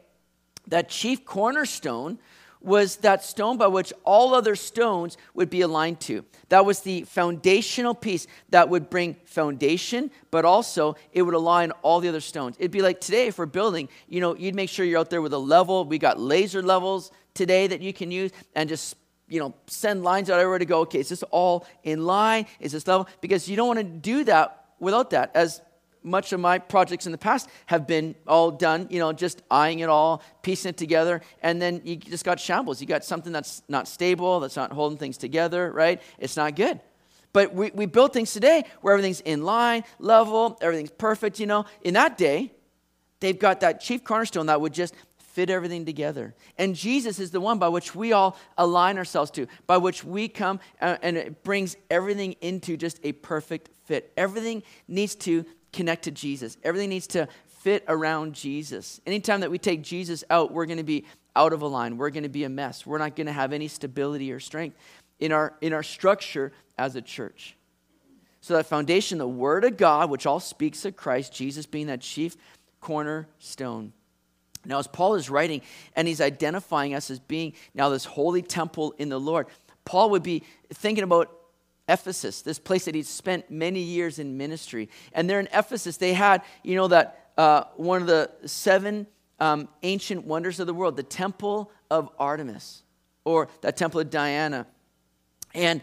that 0.67 0.89
chief 0.89 1.23
cornerstone 1.23 2.17
was 2.61 2.97
that 2.97 3.23
stone 3.23 3.57
by 3.57 3.67
which 3.67 3.93
all 4.03 4.33
other 4.33 4.55
stones 4.55 5.17
would 5.33 5.49
be 5.49 5.61
aligned 5.61 5.99
to. 6.01 6.25
That 6.49 6.65
was 6.65 6.81
the 6.81 7.03
foundational 7.03 7.93
piece 7.93 8.27
that 8.49 8.69
would 8.69 8.89
bring 8.89 9.15
foundation, 9.25 10.11
but 10.31 10.45
also 10.45 10.95
it 11.13 11.21
would 11.21 11.33
align 11.33 11.71
all 11.81 11.99
the 11.99 12.09
other 12.09 12.21
stones. 12.21 12.55
It'd 12.59 12.71
be 12.71 12.81
like 12.81 12.99
today, 12.99 13.27
if 13.27 13.37
we're 13.37 13.45
building, 13.45 13.89
you 14.07 14.21
know, 14.21 14.35
you'd 14.35 14.55
make 14.55 14.69
sure 14.69 14.85
you're 14.85 14.99
out 14.99 15.09
there 15.09 15.21
with 15.21 15.33
a 15.33 15.37
level. 15.37 15.85
We 15.85 15.97
got 15.97 16.19
laser 16.19 16.61
levels 16.61 17.11
today 17.33 17.67
that 17.67 17.81
you 17.81 17.93
can 17.93 18.11
use 18.11 18.31
and 18.55 18.67
just 18.67 18.95
you 19.27 19.39
know, 19.39 19.53
send 19.67 20.03
lines 20.03 20.29
out 20.29 20.39
everywhere 20.39 20.59
to 20.59 20.65
go, 20.65 20.81
okay, 20.81 20.99
is 20.99 21.09
this 21.09 21.23
all 21.23 21.67
in 21.83 22.05
line? 22.05 22.45
Is 22.59 22.71
this 22.71 22.87
level? 22.87 23.07
Because 23.19 23.49
you 23.49 23.57
don't 23.57 23.67
want 23.67 23.79
to 23.79 23.83
do 23.83 24.23
that 24.23 24.67
without 24.79 25.09
that. 25.09 25.31
As 25.35 25.61
much 26.07 26.33
of 26.33 26.39
my 26.39 26.57
projects 26.57 27.05
in 27.05 27.11
the 27.11 27.17
past 27.17 27.49
have 27.67 27.85
been 27.85 28.15
all 28.25 28.49
done, 28.49 28.87
you 28.89 28.99
know, 28.99 29.13
just 29.13 29.43
eyeing 29.51 29.79
it 29.79 29.89
all, 29.89 30.23
piecing 30.41 30.69
it 30.69 30.77
together, 30.77 31.21
and 31.43 31.61
then 31.61 31.81
you 31.83 31.97
just 31.97 32.25
got 32.25 32.39
shambles. 32.39 32.81
You 32.81 32.87
got 32.87 33.03
something 33.03 33.33
that's 33.33 33.61
not 33.67 33.87
stable, 33.87 34.39
that's 34.39 34.55
not 34.55 34.71
holding 34.71 34.97
things 34.97 35.17
together, 35.17 35.71
right? 35.71 36.01
It's 36.17 36.37
not 36.37 36.55
good. 36.55 36.79
But 37.33 37.53
we, 37.53 37.71
we 37.71 37.85
build 37.85 38.13
things 38.13 38.31
today 38.33 38.63
where 38.81 38.93
everything's 38.93 39.21
in 39.21 39.43
line, 39.43 39.83
level, 39.99 40.57
everything's 40.61 40.91
perfect, 40.91 41.39
you 41.39 41.45
know. 41.45 41.65
In 41.81 41.93
that 41.93 42.17
day, 42.17 42.53
they've 43.19 43.37
got 43.37 43.59
that 43.59 43.81
chief 43.81 44.03
cornerstone 44.03 44.47
that 44.47 44.59
would 44.59 44.73
just 44.73 44.95
fit 45.17 45.51
everything 45.51 45.85
together. 45.85 46.33
And 46.57 46.75
Jesus 46.75 47.19
is 47.19 47.29
the 47.29 47.39
one 47.39 47.59
by 47.59 47.69
which 47.69 47.93
we 47.93 48.11
all 48.11 48.37
align 48.57 48.97
ourselves 48.97 49.29
to, 49.31 49.45
by 49.67 49.77
which 49.77 50.03
we 50.03 50.27
come 50.27 50.59
uh, 50.81 50.97
and 51.03 51.15
it 51.15 51.43
brings 51.43 51.77
everything 51.91 52.31
into 52.41 52.75
just 52.75 52.99
a 53.03 53.11
perfect 53.11 53.69
fit. 53.85 54.11
Everything 54.17 54.63
needs 54.87 55.13
to 55.13 55.45
connect 55.77 56.03
to 56.03 56.11
Jesus. 56.11 56.57
Everything 56.63 56.89
needs 56.89 57.07
to 57.07 57.27
fit 57.59 57.85
around 57.87 58.33
Jesus. 58.33 58.99
Anytime 59.05 59.41
that 59.41 59.51
we 59.51 59.59
take 59.59 59.83
Jesus 59.83 60.23
out, 60.29 60.51
we're 60.51 60.65
going 60.65 60.77
to 60.77 60.83
be 60.83 61.05
out 61.35 61.53
of 61.53 61.61
a 61.61 61.67
line. 61.67 61.97
We're 61.97 62.09
going 62.09 62.23
to 62.23 62.29
be 62.29 62.43
a 62.43 62.49
mess. 62.49 62.85
We're 62.85 62.97
not 62.97 63.15
going 63.15 63.27
to 63.27 63.33
have 63.33 63.53
any 63.53 63.67
stability 63.67 64.31
or 64.31 64.39
strength 64.39 64.75
in 65.19 65.31
our, 65.31 65.53
in 65.61 65.73
our 65.73 65.83
structure 65.83 66.51
as 66.77 66.95
a 66.95 67.01
church. 67.01 67.55
So, 68.41 68.55
that 68.55 68.65
foundation, 68.65 69.17
the 69.17 69.27
Word 69.27 69.65
of 69.65 69.77
God, 69.77 70.09
which 70.09 70.25
all 70.25 70.39
speaks 70.39 70.85
of 70.85 70.95
Christ, 70.95 71.33
Jesus 71.33 71.65
being 71.65 71.87
that 71.87 72.01
chief 72.01 72.37
cornerstone. 72.79 73.93
Now, 74.65 74.79
as 74.79 74.87
Paul 74.87 75.15
is 75.15 75.29
writing 75.29 75.61
and 75.95 76.07
he's 76.07 76.21
identifying 76.21 76.93
us 76.93 77.11
as 77.11 77.19
being 77.19 77.53
now 77.73 77.89
this 77.89 78.05
holy 78.05 78.41
temple 78.41 78.95
in 78.97 79.09
the 79.09 79.19
Lord, 79.19 79.47
Paul 79.85 80.11
would 80.11 80.23
be 80.23 80.43
thinking 80.73 81.03
about 81.03 81.36
Ephesus, 81.87 82.41
this 82.41 82.59
place 82.59 82.85
that 82.85 82.95
he'd 82.95 83.05
spent 83.05 83.49
many 83.49 83.79
years 83.79 84.19
in 84.19 84.37
ministry. 84.37 84.89
And 85.13 85.29
there 85.29 85.39
in 85.39 85.47
Ephesus, 85.53 85.97
they 85.97 86.13
had, 86.13 86.41
you 86.63 86.75
know, 86.75 86.87
that 86.89 87.31
uh, 87.37 87.63
one 87.75 88.01
of 88.01 88.07
the 88.07 88.29
seven 88.45 89.07
um, 89.39 89.69
ancient 89.83 90.25
wonders 90.25 90.59
of 90.59 90.67
the 90.67 90.73
world, 90.73 90.97
the 90.97 91.03
Temple 91.03 91.71
of 91.89 92.09
Artemis, 92.19 92.83
or 93.23 93.47
that 93.61 93.77
Temple 93.77 94.01
of 94.01 94.09
Diana. 94.09 94.67
And 95.53 95.81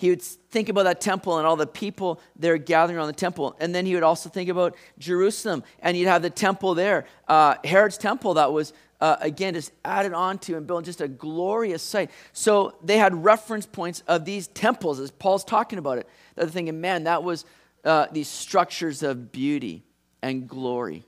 he 0.00 0.08
would 0.08 0.22
think 0.22 0.70
about 0.70 0.84
that 0.84 0.98
temple 0.98 1.36
and 1.36 1.46
all 1.46 1.56
the 1.56 1.66
people 1.66 2.22
there 2.34 2.56
gathering 2.56 2.96
around 2.96 3.08
the 3.08 3.12
temple. 3.12 3.54
And 3.60 3.74
then 3.74 3.84
he 3.84 3.92
would 3.92 4.02
also 4.02 4.30
think 4.30 4.48
about 4.48 4.74
Jerusalem, 4.98 5.62
and 5.80 5.94
you'd 5.94 6.08
have 6.08 6.22
the 6.22 6.30
temple 6.30 6.74
there, 6.74 7.04
uh, 7.28 7.56
Herod's 7.64 7.98
temple 7.98 8.32
that 8.34 8.50
was, 8.50 8.72
uh, 9.02 9.16
again, 9.20 9.52
just 9.52 9.72
added 9.84 10.14
onto 10.14 10.56
and 10.56 10.66
built 10.66 10.86
just 10.86 11.02
a 11.02 11.08
glorious 11.08 11.82
sight. 11.82 12.10
So 12.32 12.76
they 12.82 12.96
had 12.96 13.14
reference 13.22 13.66
points 13.66 14.02
of 14.08 14.24
these 14.24 14.46
temples 14.46 15.00
as 15.00 15.10
Paul's 15.10 15.44
talking 15.44 15.78
about 15.78 15.98
it. 15.98 16.08
They're 16.34 16.46
thinking, 16.46 16.80
man, 16.80 17.04
that 17.04 17.22
was 17.22 17.44
uh, 17.84 18.06
these 18.10 18.28
structures 18.28 19.02
of 19.02 19.30
beauty 19.30 19.84
and 20.22 20.48
glory. 20.48 21.04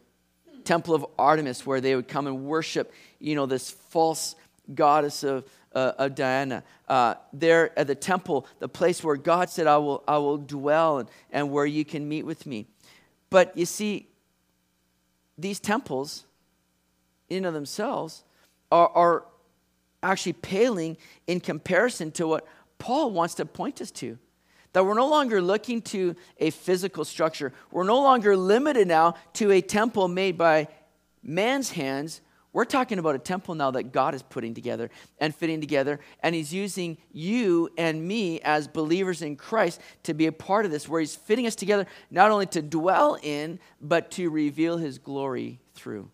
Temple 0.64 0.94
of 0.94 1.06
Artemis, 1.18 1.64
where 1.64 1.80
they 1.80 1.96
would 1.96 2.08
come 2.08 2.26
and 2.26 2.44
worship, 2.44 2.92
you 3.18 3.36
know, 3.36 3.46
this 3.46 3.70
false 3.70 4.36
goddess 4.74 5.24
of 5.24 5.44
uh, 5.74 5.92
of 5.98 6.14
Diana. 6.14 6.62
Uh, 6.88 7.14
there 7.32 7.76
at 7.78 7.86
the 7.86 7.94
temple, 7.94 8.46
the 8.58 8.68
place 8.68 9.02
where 9.02 9.16
God 9.16 9.50
said, 9.50 9.66
I 9.66 9.78
will, 9.78 10.02
I 10.06 10.18
will 10.18 10.38
dwell 10.38 10.98
and, 10.98 11.08
and 11.30 11.50
where 11.50 11.66
you 11.66 11.84
can 11.84 12.08
meet 12.08 12.24
with 12.24 12.46
me. 12.46 12.66
But 13.30 13.56
you 13.56 13.66
see, 13.66 14.08
these 15.38 15.58
temples, 15.58 16.24
in 17.28 17.38
and 17.38 17.46
of 17.46 17.54
themselves, 17.54 18.24
are, 18.70 18.88
are 18.88 19.24
actually 20.02 20.34
paling 20.34 20.96
in 21.26 21.40
comparison 21.40 22.10
to 22.12 22.26
what 22.26 22.46
Paul 22.78 23.10
wants 23.10 23.34
to 23.36 23.46
point 23.46 23.80
us 23.80 23.90
to. 23.92 24.18
That 24.72 24.84
we're 24.84 24.94
no 24.94 25.08
longer 25.08 25.42
looking 25.42 25.82
to 25.82 26.16
a 26.38 26.50
physical 26.50 27.04
structure. 27.04 27.52
We're 27.70 27.84
no 27.84 28.02
longer 28.02 28.36
limited 28.36 28.88
now 28.88 29.14
to 29.34 29.50
a 29.52 29.60
temple 29.60 30.08
made 30.08 30.38
by 30.38 30.68
man's 31.22 31.70
hands, 31.70 32.20
we're 32.52 32.66
talking 32.66 32.98
about 32.98 33.14
a 33.14 33.18
temple 33.18 33.54
now 33.54 33.70
that 33.70 33.92
God 33.92 34.14
is 34.14 34.22
putting 34.22 34.52
together 34.52 34.90
and 35.18 35.34
fitting 35.34 35.60
together, 35.60 36.00
and 36.22 36.34
He's 36.34 36.52
using 36.52 36.98
you 37.10 37.70
and 37.78 38.06
me 38.06 38.40
as 38.40 38.68
believers 38.68 39.22
in 39.22 39.36
Christ 39.36 39.80
to 40.02 40.12
be 40.12 40.26
a 40.26 40.32
part 40.32 40.66
of 40.66 40.70
this, 40.70 40.86
where 40.86 41.00
He's 41.00 41.16
fitting 41.16 41.46
us 41.46 41.54
together 41.54 41.86
not 42.10 42.30
only 42.30 42.46
to 42.46 42.60
dwell 42.60 43.16
in, 43.22 43.58
but 43.80 44.10
to 44.12 44.28
reveal 44.28 44.76
His 44.76 44.98
glory 44.98 45.60
through, 45.74 46.10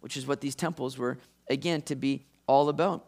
which 0.00 0.16
is 0.16 0.26
what 0.26 0.40
these 0.40 0.54
temples 0.54 0.96
were, 0.96 1.18
again, 1.50 1.82
to 1.82 1.96
be 1.96 2.24
all 2.46 2.68
about. 2.68 3.04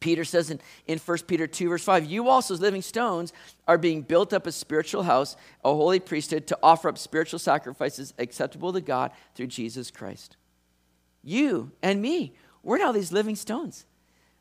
Peter 0.00 0.24
says 0.24 0.50
in, 0.50 0.60
in 0.86 0.98
1 0.98 1.18
Peter 1.26 1.46
2, 1.46 1.68
verse 1.68 1.84
5, 1.84 2.04
You 2.06 2.28
also, 2.28 2.54
as 2.54 2.60
living 2.60 2.82
stones, 2.82 3.32
are 3.68 3.78
being 3.78 4.02
built 4.02 4.32
up 4.32 4.46
a 4.46 4.52
spiritual 4.52 5.02
house, 5.02 5.36
a 5.64 5.74
holy 5.74 6.00
priesthood, 6.00 6.46
to 6.46 6.58
offer 6.62 6.88
up 6.88 6.98
spiritual 6.98 7.38
sacrifices 7.38 8.12
acceptable 8.18 8.72
to 8.72 8.82
God 8.82 9.12
through 9.34 9.46
Jesus 9.46 9.90
Christ 9.90 10.36
you 11.24 11.72
and 11.82 12.00
me. 12.00 12.34
We're 12.62 12.78
now 12.78 12.92
these 12.92 13.12
living 13.12 13.36
stones 13.36 13.86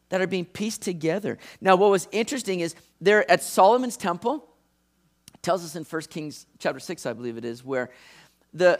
that 0.09 0.21
are 0.21 0.27
being 0.27 0.45
pieced 0.45 0.81
together. 0.81 1.37
Now, 1.59 1.75
what 1.75 1.89
was 1.89 2.07
interesting 2.11 2.59
is 2.59 2.75
there 3.01 3.29
at 3.31 3.41
Solomon's 3.41 3.97
temple, 3.97 4.47
tells 5.41 5.65
us 5.65 5.75
in 5.75 5.83
1 5.83 6.01
Kings 6.03 6.45
chapter 6.59 6.79
6, 6.79 7.05
I 7.05 7.13
believe 7.13 7.37
it 7.37 7.45
is, 7.45 7.65
where 7.65 7.89
the, 8.53 8.79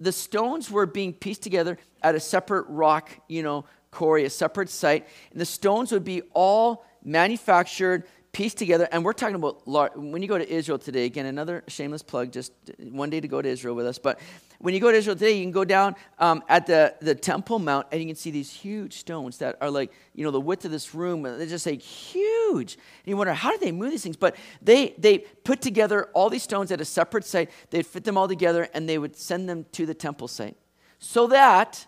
the 0.00 0.12
stones 0.12 0.70
were 0.70 0.86
being 0.86 1.12
pieced 1.12 1.42
together 1.42 1.78
at 2.02 2.14
a 2.14 2.20
separate 2.20 2.66
rock, 2.68 3.10
you 3.28 3.42
know, 3.42 3.64
quarry, 3.90 4.24
a 4.24 4.30
separate 4.30 4.70
site. 4.70 5.06
And 5.30 5.40
the 5.40 5.46
stones 5.46 5.92
would 5.92 6.04
be 6.04 6.22
all 6.32 6.86
manufactured, 7.04 8.04
pieced 8.32 8.58
together. 8.58 8.88
And 8.90 9.04
we're 9.04 9.12
talking 9.12 9.36
about, 9.36 9.66
when 9.98 10.22
you 10.22 10.28
go 10.28 10.38
to 10.38 10.48
Israel 10.50 10.78
today, 10.78 11.04
again, 11.04 11.26
another 11.26 11.62
shameless 11.68 12.02
plug, 12.02 12.32
just 12.32 12.52
one 12.78 13.10
day 13.10 13.20
to 13.20 13.28
go 13.28 13.42
to 13.42 13.48
Israel 13.48 13.74
with 13.74 13.86
us. 13.86 13.98
But 13.98 14.18
when 14.60 14.74
you 14.74 14.80
go 14.80 14.90
to 14.90 14.96
Israel 14.98 15.16
today, 15.16 15.32
you 15.32 15.42
can 15.42 15.52
go 15.52 15.64
down 15.64 15.96
um, 16.18 16.44
at 16.46 16.66
the, 16.66 16.94
the 17.00 17.14
Temple 17.14 17.58
Mount 17.58 17.86
and 17.90 18.00
you 18.00 18.06
can 18.06 18.14
see 18.14 18.30
these 18.30 18.52
huge 18.52 18.98
stones 18.98 19.38
that 19.38 19.56
are 19.62 19.70
like, 19.70 19.90
you 20.14 20.22
know, 20.22 20.30
the 20.30 20.40
width 20.40 20.66
of 20.66 20.70
this 20.70 20.94
room. 20.94 21.22
They're 21.22 21.46
just 21.46 21.64
like 21.64 21.80
huge. 21.80 22.74
And 22.74 23.06
you 23.06 23.16
wonder, 23.16 23.32
how 23.32 23.52
did 23.52 23.60
they 23.60 23.72
move 23.72 23.90
these 23.90 24.02
things? 24.02 24.18
But 24.18 24.36
they, 24.60 24.94
they 24.98 25.18
put 25.18 25.62
together 25.62 26.10
all 26.12 26.28
these 26.28 26.42
stones 26.42 26.70
at 26.70 26.80
a 26.80 26.84
separate 26.84 27.24
site. 27.24 27.50
They'd 27.70 27.86
fit 27.86 28.04
them 28.04 28.18
all 28.18 28.28
together 28.28 28.68
and 28.74 28.86
they 28.86 28.98
would 28.98 29.16
send 29.16 29.48
them 29.48 29.64
to 29.72 29.86
the 29.86 29.94
temple 29.94 30.28
site 30.28 30.58
so 30.98 31.26
that 31.28 31.86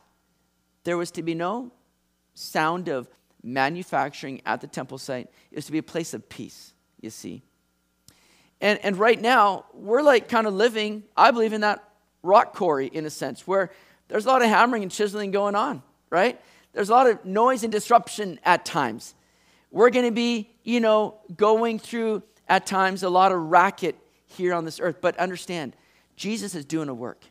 there 0.84 0.96
was 0.96 1.10
to 1.10 1.22
be 1.22 1.34
no 1.34 1.72
sound 2.32 2.88
of 2.88 3.06
manufacturing 3.42 4.40
at 4.46 4.62
the 4.62 4.66
temple 4.66 4.96
site. 4.96 5.28
It 5.50 5.56
was 5.56 5.66
to 5.66 5.72
be 5.72 5.78
a 5.78 5.82
place 5.82 6.14
of 6.14 6.26
peace, 6.26 6.72
you 7.02 7.10
see. 7.10 7.42
And, 8.62 8.78
and 8.82 8.96
right 8.96 9.20
now, 9.20 9.66
we're 9.74 10.02
like 10.02 10.28
kind 10.28 10.46
of 10.46 10.54
living, 10.54 11.02
I 11.14 11.32
believe, 11.32 11.52
in 11.52 11.60
that 11.60 11.91
rock 12.22 12.54
quarry 12.54 12.86
in 12.86 13.06
a 13.06 13.10
sense, 13.10 13.46
where 13.46 13.70
there's 14.08 14.24
a 14.24 14.28
lot 14.28 14.42
of 14.42 14.48
hammering 14.48 14.82
and 14.82 14.92
chiseling 14.92 15.30
going 15.30 15.54
on, 15.54 15.82
right? 16.10 16.40
There's 16.72 16.88
a 16.88 16.92
lot 16.92 17.08
of 17.08 17.24
noise 17.24 17.62
and 17.62 17.72
disruption 17.72 18.38
at 18.44 18.64
times. 18.64 19.14
We're 19.70 19.90
going 19.90 20.04
to 20.04 20.12
be, 20.12 20.50
you 20.64 20.80
know, 20.80 21.16
going 21.36 21.78
through 21.78 22.22
at 22.48 22.66
times 22.66 23.02
a 23.02 23.08
lot 23.08 23.32
of 23.32 23.40
racket 23.50 23.96
here 24.26 24.54
on 24.54 24.64
this 24.64 24.80
earth. 24.80 24.98
But 25.00 25.16
understand, 25.18 25.74
Jesus 26.16 26.54
is 26.54 26.64
doing 26.64 26.88
a 26.88 26.94
work 26.94 27.24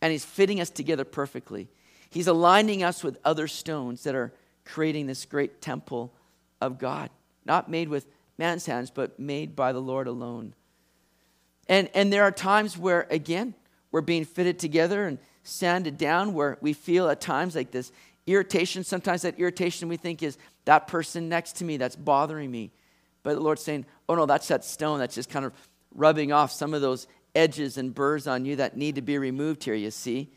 and 0.00 0.12
he's 0.12 0.24
fitting 0.24 0.60
us 0.60 0.70
together 0.70 1.04
perfectly. 1.04 1.68
He's 2.10 2.26
aligning 2.26 2.82
us 2.82 3.02
with 3.02 3.18
other 3.24 3.48
stones 3.48 4.04
that 4.04 4.14
are 4.14 4.32
creating 4.64 5.06
this 5.06 5.24
great 5.24 5.60
temple 5.60 6.12
of 6.60 6.78
God, 6.78 7.10
not 7.44 7.70
made 7.70 7.88
with 7.88 8.06
man's 8.38 8.66
hands, 8.66 8.90
but 8.90 9.18
made 9.18 9.54
by 9.54 9.72
the 9.72 9.80
Lord 9.80 10.06
alone. 10.06 10.54
And, 11.68 11.88
and 11.94 12.12
there 12.12 12.22
are 12.22 12.30
times 12.30 12.78
where, 12.78 13.06
again, 13.10 13.54
we're 13.94 14.00
being 14.00 14.24
fitted 14.24 14.58
together 14.58 15.06
and 15.06 15.20
sanded 15.44 15.96
down 15.96 16.34
where 16.34 16.58
we 16.60 16.72
feel 16.72 17.08
at 17.08 17.20
times 17.20 17.54
like 17.54 17.70
this 17.70 17.92
irritation. 18.26 18.82
Sometimes 18.82 19.22
that 19.22 19.38
irritation 19.38 19.88
we 19.88 19.96
think 19.96 20.20
is 20.20 20.36
that 20.64 20.88
person 20.88 21.28
next 21.28 21.58
to 21.58 21.64
me 21.64 21.76
that's 21.76 21.94
bothering 21.94 22.50
me. 22.50 22.72
But 23.22 23.34
the 23.34 23.40
Lord's 23.40 23.62
saying, 23.62 23.86
oh 24.08 24.16
no, 24.16 24.26
that's 24.26 24.48
that 24.48 24.64
stone 24.64 24.98
that's 24.98 25.14
just 25.14 25.30
kind 25.30 25.44
of 25.44 25.52
rubbing 25.94 26.32
off 26.32 26.50
some 26.50 26.74
of 26.74 26.80
those 26.80 27.06
edges 27.36 27.78
and 27.78 27.94
burrs 27.94 28.26
on 28.26 28.44
you 28.44 28.56
that 28.56 28.76
need 28.76 28.96
to 28.96 29.00
be 29.00 29.16
removed 29.16 29.62
here, 29.62 29.74
you 29.74 29.92
see. 29.92 30.28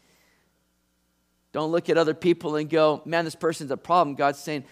Don't 1.52 1.72
look 1.72 1.90
at 1.90 1.98
other 1.98 2.14
people 2.14 2.58
and 2.58 2.70
go, 2.70 3.02
man, 3.06 3.26
this 3.26 3.34
person's 3.34 3.72
a 3.72 3.78
problem. 3.78 4.16
God's 4.16 4.38
saying, 4.38 4.66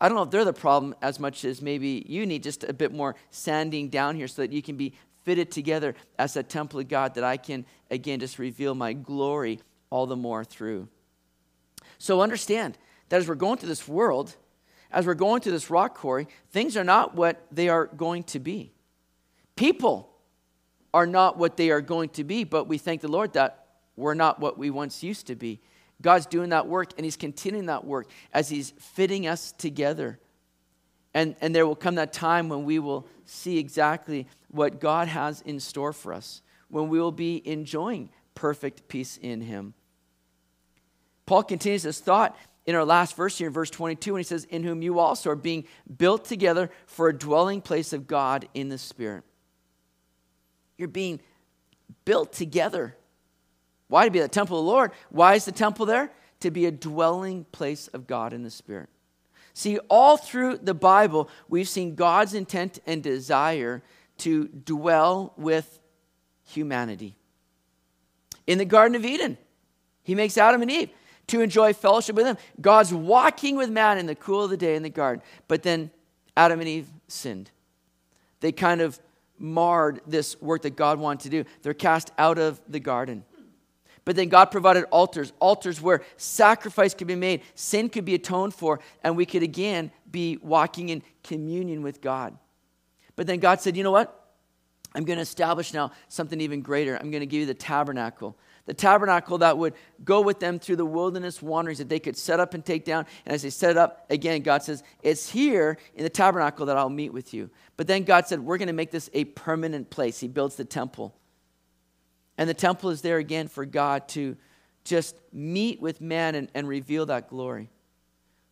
I 0.00 0.08
don't 0.08 0.16
know 0.16 0.24
if 0.24 0.32
they're 0.32 0.44
the 0.44 0.52
problem 0.52 0.96
as 1.02 1.20
much 1.20 1.44
as 1.44 1.62
maybe 1.62 2.04
you 2.08 2.26
need 2.26 2.42
just 2.42 2.64
a 2.64 2.72
bit 2.72 2.92
more 2.92 3.14
sanding 3.30 3.90
down 3.90 4.16
here 4.16 4.26
so 4.26 4.42
that 4.42 4.50
you 4.50 4.60
can 4.60 4.76
be 4.76 4.92
fitted 5.24 5.50
together 5.50 5.94
as 6.18 6.36
a 6.36 6.42
temple 6.42 6.80
of 6.80 6.88
God 6.88 7.14
that 7.14 7.24
I 7.24 7.36
can, 7.36 7.66
again, 7.90 8.20
just 8.20 8.38
reveal 8.38 8.74
my 8.74 8.92
glory 8.92 9.60
all 9.90 10.06
the 10.06 10.16
more 10.16 10.44
through. 10.44 10.88
So 11.98 12.20
understand 12.20 12.78
that 13.08 13.16
as 13.16 13.28
we're 13.28 13.34
going 13.34 13.58
through 13.58 13.68
this 13.70 13.88
world, 13.88 14.36
as 14.90 15.06
we're 15.06 15.14
going 15.14 15.40
through 15.40 15.52
this 15.52 15.70
rock 15.70 15.96
quarry, 15.96 16.28
things 16.50 16.76
are 16.76 16.84
not 16.84 17.14
what 17.14 17.46
they 17.50 17.68
are 17.68 17.86
going 17.86 18.22
to 18.24 18.38
be. 18.38 18.72
People 19.56 20.10
are 20.92 21.06
not 21.06 21.36
what 21.38 21.56
they 21.56 21.70
are 21.70 21.80
going 21.80 22.08
to 22.10 22.24
be, 22.24 22.44
but 22.44 22.68
we 22.68 22.78
thank 22.78 23.00
the 23.00 23.08
Lord 23.08 23.32
that 23.32 23.66
we're 23.96 24.14
not 24.14 24.40
what 24.40 24.58
we 24.58 24.70
once 24.70 25.02
used 25.02 25.26
to 25.26 25.34
be. 25.34 25.60
God's 26.00 26.26
doing 26.26 26.50
that 26.50 26.66
work 26.66 26.92
and 26.96 27.04
He's 27.04 27.16
continuing 27.16 27.66
that 27.66 27.84
work 27.84 28.08
as 28.32 28.48
He's 28.48 28.70
fitting 28.78 29.26
us 29.26 29.52
together. 29.52 30.18
And, 31.14 31.36
and 31.40 31.54
there 31.54 31.66
will 31.66 31.76
come 31.76 31.94
that 31.94 32.12
time 32.12 32.48
when 32.48 32.64
we 32.64 32.78
will 32.78 33.06
see 33.24 33.58
exactly 33.58 34.26
what 34.48 34.80
God 34.80 35.08
has 35.08 35.40
in 35.42 35.60
store 35.60 35.92
for 35.92 36.12
us, 36.12 36.42
when 36.68 36.88
we 36.88 36.98
will 36.98 37.12
be 37.12 37.40
enjoying 37.48 38.10
perfect 38.34 38.88
peace 38.88 39.16
in 39.16 39.40
Him. 39.40 39.74
Paul 41.26 41.44
continues 41.44 41.84
this 41.84 42.00
thought 42.00 42.36
in 42.66 42.74
our 42.74 42.84
last 42.84 43.16
verse 43.16 43.38
here 43.38 43.46
in 43.46 43.52
verse 43.52 43.70
22 43.70 44.12
when 44.12 44.20
he 44.20 44.24
says, 44.24 44.44
In 44.44 44.64
whom 44.64 44.82
you 44.82 44.98
also 44.98 45.30
are 45.30 45.36
being 45.36 45.64
built 45.96 46.24
together 46.24 46.70
for 46.86 47.08
a 47.08 47.16
dwelling 47.16 47.60
place 47.60 47.92
of 47.92 48.06
God 48.06 48.48
in 48.54 48.68
the 48.68 48.78
Spirit. 48.78 49.24
You're 50.76 50.88
being 50.88 51.20
built 52.04 52.32
together. 52.32 52.96
Why 53.88 54.04
to 54.04 54.10
be 54.10 54.18
the 54.18 54.28
temple 54.28 54.58
of 54.58 54.64
the 54.64 54.70
Lord? 54.70 54.92
Why 55.10 55.34
is 55.34 55.44
the 55.44 55.52
temple 55.52 55.86
there? 55.86 56.10
To 56.40 56.50
be 56.50 56.66
a 56.66 56.70
dwelling 56.70 57.44
place 57.52 57.88
of 57.88 58.06
God 58.06 58.32
in 58.32 58.42
the 58.42 58.50
Spirit. 58.50 58.88
See, 59.54 59.78
all 59.88 60.16
through 60.16 60.58
the 60.58 60.74
Bible, 60.74 61.30
we've 61.48 61.68
seen 61.68 61.94
God's 61.94 62.34
intent 62.34 62.80
and 62.86 63.02
desire 63.02 63.82
to 64.18 64.48
dwell 64.48 65.32
with 65.36 65.80
humanity. 66.44 67.16
In 68.46 68.58
the 68.58 68.64
Garden 68.64 68.96
of 68.96 69.04
Eden, 69.04 69.38
He 70.02 70.14
makes 70.14 70.36
Adam 70.36 70.60
and 70.60 70.70
Eve 70.70 70.90
to 71.28 71.40
enjoy 71.40 71.72
fellowship 71.72 72.16
with 72.16 72.26
Him. 72.26 72.36
God's 72.60 72.92
walking 72.92 73.56
with 73.56 73.70
man 73.70 73.96
in 73.96 74.06
the 74.06 74.16
cool 74.16 74.42
of 74.42 74.50
the 74.50 74.56
day 74.56 74.74
in 74.74 74.82
the 74.82 74.90
garden, 74.90 75.22
but 75.46 75.62
then 75.62 75.90
Adam 76.36 76.58
and 76.58 76.68
Eve 76.68 76.88
sinned. 77.06 77.50
They 78.40 78.50
kind 78.52 78.80
of 78.80 78.98
marred 79.38 80.00
this 80.06 80.40
work 80.42 80.62
that 80.62 80.76
God 80.76 80.98
wanted 80.98 81.30
to 81.30 81.42
do. 81.42 81.48
They're 81.62 81.74
cast 81.74 82.10
out 82.18 82.38
of 82.38 82.60
the 82.68 82.80
garden. 82.80 83.24
But 84.04 84.16
then 84.16 84.28
God 84.28 84.46
provided 84.46 84.84
altars, 84.90 85.32
altars 85.40 85.80
where 85.80 86.02
sacrifice 86.16 86.94
could 86.94 87.06
be 87.06 87.14
made, 87.14 87.42
sin 87.54 87.88
could 87.88 88.04
be 88.04 88.14
atoned 88.14 88.54
for, 88.54 88.80
and 89.02 89.16
we 89.16 89.24
could 89.24 89.42
again 89.42 89.90
be 90.10 90.36
walking 90.42 90.90
in 90.90 91.02
communion 91.22 91.82
with 91.82 92.02
God. 92.02 92.36
But 93.16 93.26
then 93.26 93.38
God 93.38 93.60
said, 93.60 93.76
you 93.76 93.82
know 93.82 93.90
what? 93.90 94.20
I'm 94.94 95.04
going 95.04 95.16
to 95.16 95.22
establish 95.22 95.72
now 95.72 95.90
something 96.08 96.40
even 96.40 96.60
greater. 96.60 96.96
I'm 96.96 97.10
going 97.10 97.20
to 97.20 97.26
give 97.26 97.40
you 97.40 97.46
the 97.46 97.54
tabernacle. 97.54 98.36
The 98.66 98.74
tabernacle 98.74 99.38
that 99.38 99.58
would 99.58 99.74
go 100.04 100.20
with 100.20 100.38
them 100.38 100.58
through 100.58 100.76
the 100.76 100.86
wilderness 100.86 101.42
wanderings 101.42 101.78
that 101.78 101.88
they 101.88 101.98
could 101.98 102.16
set 102.16 102.40
up 102.40 102.54
and 102.54 102.64
take 102.64 102.84
down. 102.84 103.06
And 103.26 103.34
as 103.34 103.42
they 103.42 103.50
set 103.50 103.72
it 103.72 103.76
up, 103.76 104.06
again, 104.08 104.42
God 104.42 104.62
says, 104.62 104.82
It's 105.02 105.28
here 105.28 105.78
in 105.94 106.04
the 106.04 106.10
tabernacle 106.10 106.66
that 106.66 106.76
I'll 106.76 106.88
meet 106.88 107.12
with 107.12 107.34
you. 107.34 107.50
But 107.76 107.88
then 107.88 108.04
God 108.04 108.26
said, 108.26 108.40
We're 108.40 108.56
going 108.56 108.68
to 108.68 108.72
make 108.72 108.90
this 108.90 109.10
a 109.12 109.24
permanent 109.24 109.90
place. 109.90 110.20
He 110.20 110.28
builds 110.28 110.56
the 110.56 110.64
temple. 110.64 111.14
And 112.36 112.48
the 112.48 112.54
temple 112.54 112.90
is 112.90 113.00
there 113.00 113.18
again 113.18 113.48
for 113.48 113.64
God 113.64 114.08
to 114.08 114.36
just 114.84 115.16
meet 115.32 115.80
with 115.80 116.00
man 116.00 116.34
and, 116.34 116.50
and 116.54 116.68
reveal 116.68 117.06
that 117.06 117.28
glory. 117.28 117.70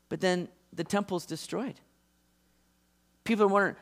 But 0.08 0.20
then 0.20 0.48
the 0.72 0.84
temple's 0.84 1.26
destroyed. 1.26 1.74
People 3.24 3.44
are 3.44 3.48
wondering, 3.48 3.76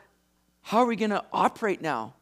how 0.61 0.79
are 0.79 0.85
we 0.85 0.95
going 0.95 1.11
to 1.11 1.23
operate 1.31 1.81
now 1.81 2.13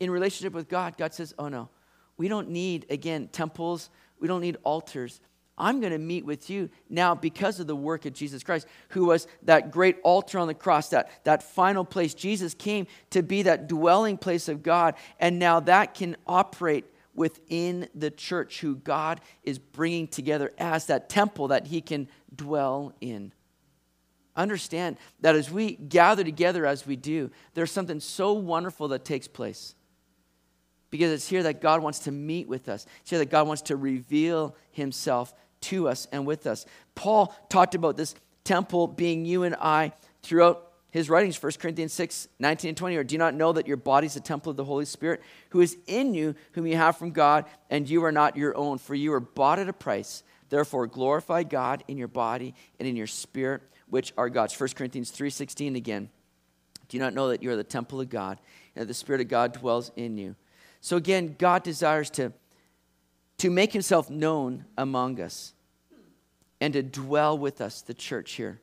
in 0.00 0.10
relationship 0.10 0.52
with 0.52 0.68
God? 0.68 0.96
God 0.96 1.14
says, 1.14 1.34
oh 1.38 1.48
no, 1.48 1.68
we 2.16 2.28
don't 2.28 2.50
need, 2.50 2.86
again, 2.90 3.28
temples, 3.28 3.90
we 4.18 4.28
don't 4.28 4.40
need 4.40 4.56
altars. 4.64 5.20
I'm 5.58 5.80
going 5.80 5.92
to 5.92 5.98
meet 5.98 6.26
with 6.26 6.50
you 6.50 6.68
now 6.90 7.14
because 7.14 7.60
of 7.60 7.66
the 7.66 7.76
work 7.76 8.04
of 8.04 8.12
Jesus 8.12 8.42
Christ, 8.42 8.66
who 8.90 9.06
was 9.06 9.26
that 9.42 9.70
great 9.70 9.96
altar 10.02 10.38
on 10.38 10.48
the 10.48 10.54
cross, 10.54 10.90
that, 10.90 11.24
that 11.24 11.42
final 11.42 11.84
place. 11.84 12.12
Jesus 12.12 12.52
came 12.52 12.86
to 13.10 13.22
be 13.22 13.42
that 13.42 13.68
dwelling 13.68 14.18
place 14.18 14.48
of 14.48 14.62
God, 14.62 14.94
and 15.18 15.38
now 15.38 15.60
that 15.60 15.94
can 15.94 16.16
operate 16.26 16.84
within 17.16 17.88
the 17.94 18.10
church, 18.10 18.60
who 18.60 18.76
God 18.76 19.20
is 19.42 19.58
bringing 19.58 20.06
together 20.06 20.52
as 20.58 20.86
that 20.86 21.08
temple 21.08 21.48
that 21.48 21.66
He 21.66 21.80
can 21.80 22.08
dwell 22.34 22.94
in. 23.00 23.32
Understand 24.36 24.98
that 25.20 25.34
as 25.34 25.50
we 25.50 25.76
gather 25.76 26.22
together 26.22 26.66
as 26.66 26.86
we 26.86 26.94
do, 26.94 27.30
there's 27.54 27.72
something 27.72 28.00
so 28.00 28.34
wonderful 28.34 28.88
that 28.88 29.04
takes 29.04 29.26
place 29.26 29.74
because 30.90 31.10
it's 31.10 31.28
here 31.28 31.42
that 31.42 31.60
God 31.60 31.82
wants 31.82 32.00
to 32.00 32.12
meet 32.12 32.46
with 32.46 32.68
us. 32.68 32.86
It's 33.00 33.10
here 33.10 33.18
that 33.18 33.30
God 33.30 33.46
wants 33.46 33.62
to 33.62 33.76
reveal 33.76 34.54
himself 34.72 35.34
to 35.62 35.88
us 35.88 36.06
and 36.12 36.26
with 36.26 36.46
us. 36.46 36.66
Paul 36.94 37.34
talked 37.48 37.74
about 37.74 37.96
this 37.96 38.14
temple 38.44 38.86
being 38.86 39.24
you 39.24 39.42
and 39.42 39.56
I 39.56 39.92
throughout 40.22 40.70
his 40.90 41.10
writings, 41.10 41.42
1 41.42 41.52
Corinthians 41.58 41.92
6, 41.92 42.28
19 42.38 42.68
and 42.70 42.76
20. 42.76 42.96
Or 42.96 43.04
do 43.04 43.14
you 43.14 43.18
not 43.18 43.34
know 43.34 43.52
that 43.52 43.66
your 43.66 43.76
body 43.76 44.06
is 44.06 44.16
a 44.16 44.20
temple 44.20 44.50
of 44.50 44.56
the 44.56 44.64
Holy 44.64 44.84
Spirit 44.84 45.20
who 45.50 45.60
is 45.60 45.76
in 45.86 46.14
you, 46.14 46.34
whom 46.52 46.66
you 46.66 46.76
have 46.76 46.96
from 46.96 47.10
God, 47.10 47.44
and 47.68 47.88
you 47.88 48.04
are 48.04 48.12
not 48.12 48.36
your 48.36 48.56
own? 48.56 48.78
For 48.78 48.94
you 48.94 49.12
are 49.12 49.20
bought 49.20 49.58
at 49.58 49.68
a 49.68 49.72
price. 49.72 50.22
Therefore, 50.48 50.86
glorify 50.86 51.42
God 51.42 51.84
in 51.88 51.98
your 51.98 52.08
body 52.08 52.54
and 52.78 52.88
in 52.88 52.96
your 52.96 53.08
spirit, 53.08 53.62
which 53.88 54.12
are 54.16 54.28
God's. 54.28 54.58
1 54.58 54.70
Corinthians 54.70 55.10
3, 55.10 55.28
16 55.28 55.76
again. 55.76 56.08
Do 56.88 56.96
you 56.96 57.02
not 57.02 57.14
know 57.14 57.28
that 57.28 57.42
you 57.42 57.50
are 57.50 57.56
the 57.56 57.64
temple 57.64 58.00
of 58.00 58.08
God, 58.08 58.38
and 58.74 58.82
that 58.82 58.86
the 58.86 58.94
Spirit 58.94 59.20
of 59.20 59.28
God 59.28 59.52
dwells 59.52 59.90
in 59.96 60.16
you? 60.16 60.36
So 60.80 60.96
again, 60.96 61.34
God 61.38 61.62
desires 61.62 62.10
to, 62.10 62.32
to 63.38 63.50
make 63.50 63.72
himself 63.72 64.08
known 64.08 64.64
among 64.78 65.20
us 65.20 65.52
and 66.60 66.72
to 66.74 66.82
dwell 66.82 67.36
with 67.36 67.60
us, 67.60 67.82
the 67.82 67.94
church 67.94 68.32
here. 68.32 68.60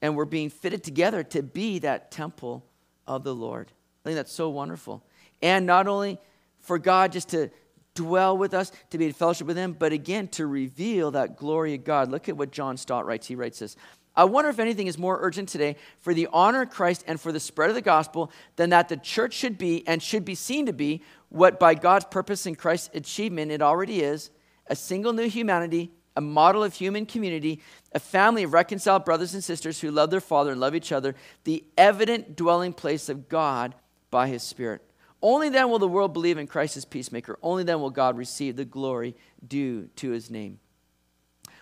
And 0.00 0.16
we're 0.16 0.24
being 0.24 0.50
fitted 0.50 0.84
together 0.84 1.22
to 1.24 1.42
be 1.42 1.80
that 1.80 2.10
temple 2.10 2.64
of 3.06 3.24
the 3.24 3.34
Lord. 3.34 3.72
I 4.04 4.08
think 4.08 4.16
that's 4.16 4.32
so 4.32 4.48
wonderful. 4.48 5.02
And 5.42 5.66
not 5.66 5.88
only 5.88 6.18
for 6.60 6.78
God 6.78 7.12
just 7.12 7.30
to 7.30 7.50
dwell 7.94 8.38
with 8.38 8.54
us, 8.54 8.70
to 8.90 8.98
be 8.98 9.06
in 9.06 9.12
fellowship 9.12 9.46
with 9.46 9.56
Him, 9.56 9.72
but 9.72 9.92
again 9.92 10.28
to 10.28 10.46
reveal 10.46 11.10
that 11.12 11.36
glory 11.36 11.74
of 11.74 11.84
God. 11.84 12.10
Look 12.10 12.28
at 12.28 12.36
what 12.36 12.52
John 12.52 12.76
Stott 12.76 13.06
writes. 13.06 13.26
He 13.26 13.34
writes 13.34 13.58
this 13.58 13.76
I 14.18 14.24
wonder 14.24 14.50
if 14.50 14.58
anything 14.58 14.88
is 14.88 14.98
more 14.98 15.18
urgent 15.20 15.48
today 15.48 15.76
for 16.00 16.12
the 16.12 16.28
honor 16.32 16.62
of 16.62 16.70
Christ 16.70 17.04
and 17.06 17.20
for 17.20 17.30
the 17.30 17.38
spread 17.38 17.70
of 17.70 17.76
the 17.76 17.80
gospel 17.80 18.32
than 18.56 18.70
that 18.70 18.88
the 18.88 18.96
church 18.96 19.32
should 19.32 19.58
be 19.58 19.86
and 19.86 20.02
should 20.02 20.24
be 20.24 20.34
seen 20.34 20.66
to 20.66 20.72
be 20.72 21.02
what 21.28 21.60
by 21.60 21.74
God's 21.74 22.06
purpose 22.06 22.44
and 22.44 22.58
Christ's 22.58 22.90
achievement 22.94 23.52
it 23.52 23.62
already 23.62 24.00
is 24.00 24.30
a 24.66 24.74
single 24.74 25.12
new 25.12 25.28
humanity, 25.28 25.92
a 26.18 26.20
model 26.20 26.64
of 26.64 26.74
human 26.74 27.06
community, 27.06 27.60
a 27.92 28.00
family 28.00 28.42
of 28.42 28.52
reconciled 28.52 29.04
brothers 29.04 29.34
and 29.34 29.44
sisters 29.44 29.80
who 29.80 29.88
love 29.88 30.10
their 30.10 30.20
Father 30.20 30.50
and 30.50 30.60
love 30.60 30.74
each 30.74 30.90
other, 30.90 31.14
the 31.44 31.64
evident 31.76 32.34
dwelling 32.34 32.72
place 32.72 33.08
of 33.08 33.28
God 33.28 33.76
by 34.10 34.26
His 34.26 34.42
Spirit. 34.42 34.82
Only 35.22 35.48
then 35.48 35.70
will 35.70 35.78
the 35.78 35.86
world 35.86 36.12
believe 36.12 36.36
in 36.36 36.48
Christ 36.48 36.76
as 36.76 36.84
peacemaker. 36.84 37.38
Only 37.40 37.62
then 37.62 37.80
will 37.80 37.90
God 37.90 38.16
receive 38.18 38.56
the 38.56 38.64
glory 38.64 39.14
due 39.46 39.90
to 39.94 40.10
His 40.10 40.28
name. 40.28 40.58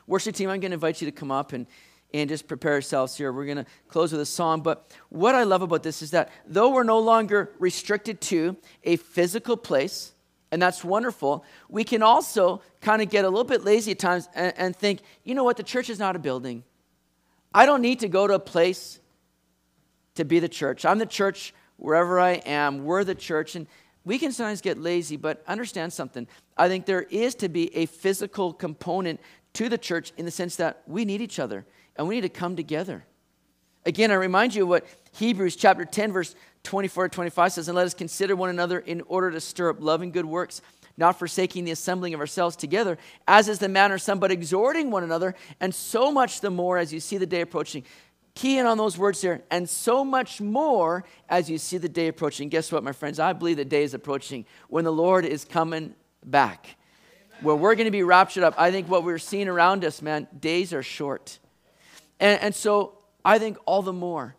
Worship 0.07 0.35
team, 0.35 0.49
I'm 0.49 0.61
going 0.61 0.71
to 0.71 0.77
invite 0.77 1.03
you 1.03 1.07
to 1.07 1.13
come 1.13 1.31
up 1.31 1.53
and 1.53 1.67
and 2.15 2.31
just 2.31 2.49
prepare 2.49 2.73
ourselves 2.73 3.15
here. 3.15 3.31
We're 3.33 3.45
going 3.45 3.59
to 3.59 3.67
close 3.89 4.13
with 4.13 4.21
a 4.23 4.27
song. 4.27 4.63
But 4.63 4.91
what 5.11 5.35
I 5.35 5.43
love 5.43 5.61
about 5.61 5.83
this 5.83 6.01
is 6.01 6.13
that 6.13 6.31
though 6.47 6.71
we're 6.71 6.85
no 6.85 7.01
longer 7.01 7.53
restricted 7.59 8.23
to 8.23 8.57
a 8.85 8.97
physical 8.97 9.57
place, 9.57 10.15
and 10.53 10.63
that's 10.63 10.85
wonderful, 10.85 11.45
we 11.69 11.85
can 11.85 12.03
also 12.03 12.63
kind 12.81 13.03
of 13.03 13.11
get 13.11 13.25
a 13.25 13.29
little 13.29 13.45
bit 13.45 13.65
lazy 13.65 13.93
at 13.93 13.99
times 13.99 14.29
and, 14.35 14.55
and 14.57 14.77
think, 14.77 15.01
you 15.25 15.35
know 15.35 15.45
what, 15.45 15.57
the 15.57 15.63
church 15.63 15.91
is 15.91 15.99
not 15.99 16.17
a 16.17 16.19
building. 16.19 16.63
I 17.53 17.67
don't 17.67 17.83
need 17.83 18.01
to 18.01 18.09
go 18.09 18.27
to 18.27 18.35
a 18.35 18.39
place 18.39 19.01
to 20.15 20.25
be 20.25 20.39
the 20.39 20.49
church. 20.49 20.85
I'm 20.85 20.99
the 20.99 21.07
church 21.07 21.55
wherever 21.77 22.21
I 22.21 22.33
am. 22.47 22.85
We're 22.85 23.05
the 23.05 23.15
church. 23.15 23.55
And 23.55 23.67
we 24.05 24.19
can 24.19 24.33
sometimes 24.33 24.61
get 24.61 24.79
lazy, 24.79 25.17
but 25.17 25.43
understand 25.47 25.93
something. 25.93 26.27
I 26.57 26.69
think 26.69 26.87
there 26.87 27.03
is 27.03 27.35
to 27.37 27.49
be 27.49 27.75
a 27.77 27.87
physical 27.87 28.53
component 28.53 29.21
to 29.55 29.69
the 29.69 29.79
church 29.79 30.13
in 30.17 30.25
the 30.25 30.31
sense 30.31 30.57
that 30.57 30.83
we 30.87 31.05
need 31.05 31.21
each 31.21 31.39
other 31.39 31.67
and 31.97 32.07
we 32.07 32.17
need 32.17 32.21
to 32.23 32.29
come 32.29 32.57
together. 32.57 33.05
Again, 33.87 34.11
I 34.11 34.15
remind 34.15 34.53
you 34.53 34.65
of 34.65 34.69
what 34.69 34.87
Hebrews 35.13 35.55
chapter 35.55 35.85
10, 35.85 36.13
verse 36.13 36.35
24 36.65 37.09
to 37.09 37.15
25 37.15 37.53
says, 37.53 37.69
And 37.69 37.77
let 37.77 37.87
us 37.87 37.95
consider 37.95 38.35
one 38.35 38.51
another 38.51 38.81
in 38.81 39.01
order 39.03 39.31
to 39.31 39.41
stir 39.41 39.71
up 39.71 39.77
love 39.81 40.03
and 40.03 40.13
good 40.13 40.27
works, 40.27 40.61
not 40.97 41.17
forsaking 41.17 41.65
the 41.65 41.71
assembling 41.71 42.13
of 42.13 42.19
ourselves 42.19 42.57
together, 42.57 42.99
as 43.29 43.49
is 43.49 43.61
the 43.61 43.69
manner 43.69 43.95
of 43.95 44.03
some, 44.03 44.19
but 44.19 44.33
exhorting 44.33 44.91
one 44.91 45.05
another, 45.05 45.37
and 45.61 45.73
so 45.73 46.11
much 46.11 46.41
the 46.41 46.51
more 46.51 46.79
as 46.79 46.93
you 46.93 46.99
see 46.99 47.17
the 47.17 47.27
day 47.27 47.43
approaching. 47.43 47.85
Key 48.35 48.59
in 48.59 48.67
on 48.67 48.77
those 48.77 48.99
words 48.99 49.21
there, 49.21 49.43
and 49.53 49.69
so 49.69 50.05
much 50.05 50.41
more 50.41 51.05
as 51.29 51.49
you 51.49 51.57
see 51.57 51.79
the 51.79 51.89
day 51.89 52.09
approaching. 52.09 52.49
Guess 52.49 52.73
what, 52.73 52.83
my 52.83 52.93
friends? 52.93 53.21
I 53.21 53.35
believe 53.35 53.57
the 53.57 53.65
day 53.65 53.85
is 53.85 53.95
approaching 53.95 54.47
when 54.69 54.85
the 54.85 54.93
Lord 54.93 55.25
is 55.25 55.45
coming 55.45 55.95
back. 56.25 56.75
Where 57.41 57.55
we're 57.55 57.77
going 57.77 57.87
to 57.87 57.93
be 57.93 58.03
raptured 58.03 58.43
up. 58.43 58.55
I 58.59 58.73
think 58.73 58.89
what 58.89 59.05
we're 59.05 59.19
seeing 59.19 59.47
around 59.47 59.85
us, 59.85 60.03
man, 60.03 60.27
days 60.39 60.73
are 60.73 60.83
short. 60.83 61.39
And, 62.19 62.41
and 62.41 62.55
so 62.55 62.97
I 63.27 63.41
think 63.41 63.59
all 63.67 63.83
the 63.83 63.93
more, 63.93 64.37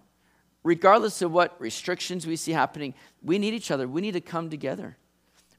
regardless 0.63 1.21
of 1.21 1.34
what 1.34 1.60
restrictions 1.60 2.26
we 2.26 2.38
see 2.38 2.54
happening, 2.54 2.93
we 3.21 3.38
need 3.38 3.54
each 3.54 3.69
other. 3.69 3.86
We 3.86 4.00
need 4.00 4.13
to 4.13 4.21
come 4.21 4.50
together. 4.50 4.95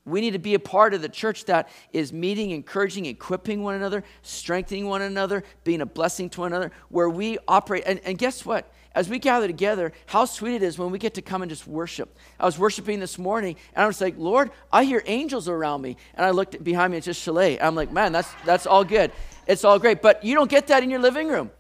We 0.07 0.23
need 0.23 0.31
to 0.31 0.39
be 0.39 0.55
a 0.55 0.59
part 0.59 0.95
of 0.95 1.03
the 1.03 1.11
church 1.11 1.45
that 1.45 1.69
is 1.93 2.11
meeting, 2.11 2.53
encouraging, 2.53 3.05
equipping 3.05 3.63
one 3.63 3.75
another, 3.75 4.03
strengthening 4.23 4.89
one 4.89 5.03
another, 5.03 5.45
being 5.63 5.83
a 5.83 5.87
blessing 5.87 6.31
to 6.31 6.41
one 6.41 6.55
another, 6.55 6.73
where 6.89 7.11
we 7.11 7.37
operate. 7.47 7.83
And, 7.85 8.01
and 8.03 8.17
guess 8.17 8.47
what? 8.47 8.73
As 8.95 9.11
we 9.11 9.19
gather 9.19 9.47
together, 9.47 9.93
how 10.07 10.25
sweet 10.25 10.55
it 10.55 10.63
is 10.63 10.79
when 10.79 10.91
we 10.91 10.99
get 10.99 11.13
to 11.15 11.23
come 11.23 11.43
and 11.43 11.51
just 11.51 11.67
worship. 11.67 12.17
I 12.41 12.47
was 12.47 12.59
worshiping 12.59 12.99
this 12.99 13.19
morning, 13.19 13.57
and 13.75 13.85
I 13.85 13.87
was 13.87 14.01
like, 14.01 14.15
Lord, 14.17 14.51
I 14.73 14.85
hear 14.85 15.03
angels 15.05 15.51
around 15.51 15.83
me. 15.83 15.99
And 16.15 16.25
I 16.25 16.31
looked 16.31 16.65
behind 16.65 16.93
me, 16.93 16.97
it's 16.97 17.05
just 17.05 17.21
chalet. 17.21 17.61
I'm 17.61 17.75
like, 17.75 17.93
man, 17.93 18.13
that's, 18.13 18.31
that's 18.47 18.67
all 18.67 18.85
good. 18.85 19.13
It's 19.47 19.65
all 19.65 19.79
great. 19.79 20.01
But 20.01 20.25
you 20.25 20.35
don't 20.35 20.51
get 20.51 20.69
that 20.69 20.83
in 20.83 20.89
your 20.89 21.01
living 21.01 21.29
room. 21.29 21.51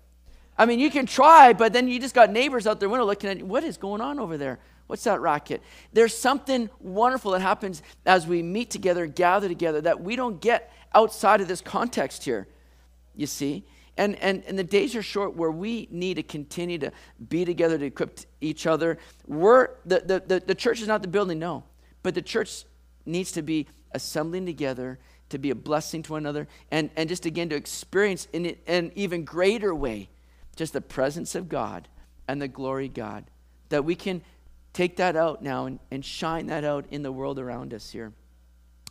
I 0.58 0.66
mean, 0.66 0.80
you 0.80 0.90
can 0.90 1.06
try, 1.06 1.52
but 1.52 1.72
then 1.72 1.86
you 1.86 2.00
just 2.00 2.14
got 2.14 2.30
neighbors 2.30 2.66
out 2.66 2.80
their 2.80 2.88
window 2.88 3.06
looking 3.06 3.30
at 3.30 3.38
you. 3.38 3.46
What 3.46 3.62
is 3.62 3.76
going 3.76 4.00
on 4.00 4.18
over 4.18 4.36
there? 4.36 4.58
What's 4.88 5.04
that 5.04 5.20
racket? 5.20 5.62
There's 5.92 6.16
something 6.16 6.68
wonderful 6.80 7.32
that 7.32 7.40
happens 7.40 7.82
as 8.04 8.26
we 8.26 8.42
meet 8.42 8.70
together, 8.70 9.06
gather 9.06 9.46
together, 9.46 9.80
that 9.82 10.00
we 10.00 10.16
don't 10.16 10.40
get 10.40 10.72
outside 10.94 11.40
of 11.40 11.46
this 11.46 11.60
context 11.60 12.24
here, 12.24 12.48
you 13.14 13.26
see? 13.26 13.64
And, 13.96 14.16
and, 14.16 14.42
and 14.46 14.58
the 14.58 14.64
days 14.64 14.96
are 14.96 15.02
short 15.02 15.36
where 15.36 15.50
we 15.50 15.88
need 15.90 16.14
to 16.14 16.22
continue 16.22 16.78
to 16.78 16.92
be 17.28 17.44
together 17.44 17.78
to 17.78 17.84
equip 17.84 18.20
each 18.40 18.66
other. 18.66 18.98
We're, 19.26 19.70
the, 19.84 20.00
the, 20.00 20.22
the, 20.26 20.40
the 20.40 20.54
church 20.54 20.80
is 20.80 20.88
not 20.88 21.02
the 21.02 21.08
building, 21.08 21.38
no. 21.38 21.64
But 22.02 22.14
the 22.14 22.22
church 22.22 22.64
needs 23.04 23.30
to 23.32 23.42
be 23.42 23.66
assembling 23.92 24.46
together 24.46 24.98
to 25.28 25.38
be 25.38 25.50
a 25.50 25.54
blessing 25.54 26.02
to 26.04 26.12
one 26.12 26.22
another 26.22 26.48
and, 26.70 26.90
and 26.96 27.08
just 27.08 27.26
again 27.26 27.48
to 27.50 27.56
experience 27.56 28.26
in 28.32 28.56
an 28.66 28.92
even 28.94 29.24
greater 29.24 29.74
way 29.74 30.08
just 30.58 30.72
the 30.72 30.80
presence 30.80 31.36
of 31.36 31.48
God 31.48 31.86
and 32.26 32.42
the 32.42 32.48
glory 32.48 32.88
God. 32.88 33.24
That 33.68 33.84
we 33.84 33.94
can 33.94 34.22
take 34.72 34.96
that 34.96 35.14
out 35.14 35.40
now 35.40 35.66
and, 35.66 35.78
and 35.90 36.04
shine 36.04 36.46
that 36.48 36.64
out 36.64 36.84
in 36.90 37.02
the 37.02 37.12
world 37.12 37.38
around 37.38 37.72
us 37.72 37.90
here. 37.90 38.12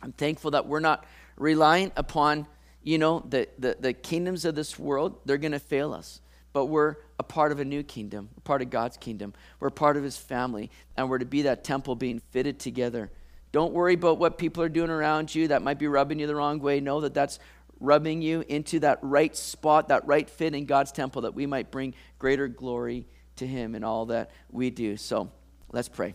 I'm 0.02 0.12
thankful 0.12 0.52
that 0.52 0.66
we're 0.66 0.80
not 0.80 1.04
reliant 1.36 1.92
upon, 1.94 2.46
you 2.82 2.96
know, 2.96 3.20
the, 3.28 3.48
the, 3.58 3.76
the 3.78 3.92
kingdoms 3.92 4.46
of 4.46 4.54
this 4.54 4.78
world. 4.78 5.18
They're 5.26 5.36
going 5.36 5.52
to 5.52 5.58
fail 5.58 5.92
us. 5.92 6.20
But 6.54 6.66
we're 6.66 6.96
a 7.18 7.22
part 7.22 7.52
of 7.52 7.60
a 7.60 7.64
new 7.64 7.82
kingdom, 7.82 8.30
a 8.38 8.40
part 8.40 8.62
of 8.62 8.70
God's 8.70 8.96
kingdom. 8.96 9.34
We're 9.60 9.70
part 9.70 9.98
of 9.98 10.02
his 10.02 10.16
family, 10.16 10.70
and 10.96 11.10
we're 11.10 11.18
to 11.18 11.26
be 11.26 11.42
that 11.42 11.64
temple 11.64 11.96
being 11.96 12.20
fitted 12.30 12.58
together. 12.58 13.10
Don't 13.52 13.74
worry 13.74 13.94
about 13.94 14.18
what 14.18 14.38
people 14.38 14.62
are 14.62 14.68
doing 14.70 14.90
around 14.90 15.34
you 15.34 15.48
that 15.48 15.62
might 15.62 15.78
be 15.78 15.86
rubbing 15.86 16.18
you 16.18 16.26
the 16.26 16.34
wrong 16.34 16.60
way. 16.60 16.80
Know 16.80 17.02
that 17.02 17.14
that's 17.14 17.38
rubbing 17.80 18.22
you 18.22 18.44
into 18.48 18.80
that 18.80 18.98
right 19.02 19.36
spot, 19.36 19.88
that 19.88 20.06
right 20.06 20.28
fit 20.28 20.54
in 20.54 20.66
God's 20.66 20.92
temple, 20.92 21.22
that 21.22 21.34
we 21.34 21.46
might 21.46 21.70
bring 21.70 21.94
greater 22.18 22.48
glory 22.48 23.06
to 23.36 23.46
Him 23.46 23.74
in 23.74 23.84
all 23.84 24.06
that 24.06 24.30
we 24.50 24.70
do. 24.70 24.96
So 24.96 25.30
let's 25.72 25.88
pray. 25.88 26.14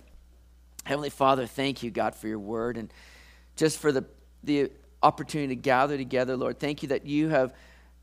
Heavenly 0.84 1.10
Father, 1.10 1.46
thank 1.46 1.84
you, 1.84 1.92
God, 1.92 2.16
for 2.16 2.28
your 2.28 2.40
word 2.40 2.78
and 2.78 2.92
just 3.56 3.80
for 3.80 3.92
the, 3.92 4.06
the 4.44 4.72
opportunity 5.02 5.56
to 5.56 5.62
gather 5.62 5.98
together, 5.98 6.36
Lord. 6.36 6.60
Thank 6.60 6.84
you 6.84 6.90
that 6.90 7.06
you 7.06 7.30
have 7.30 7.54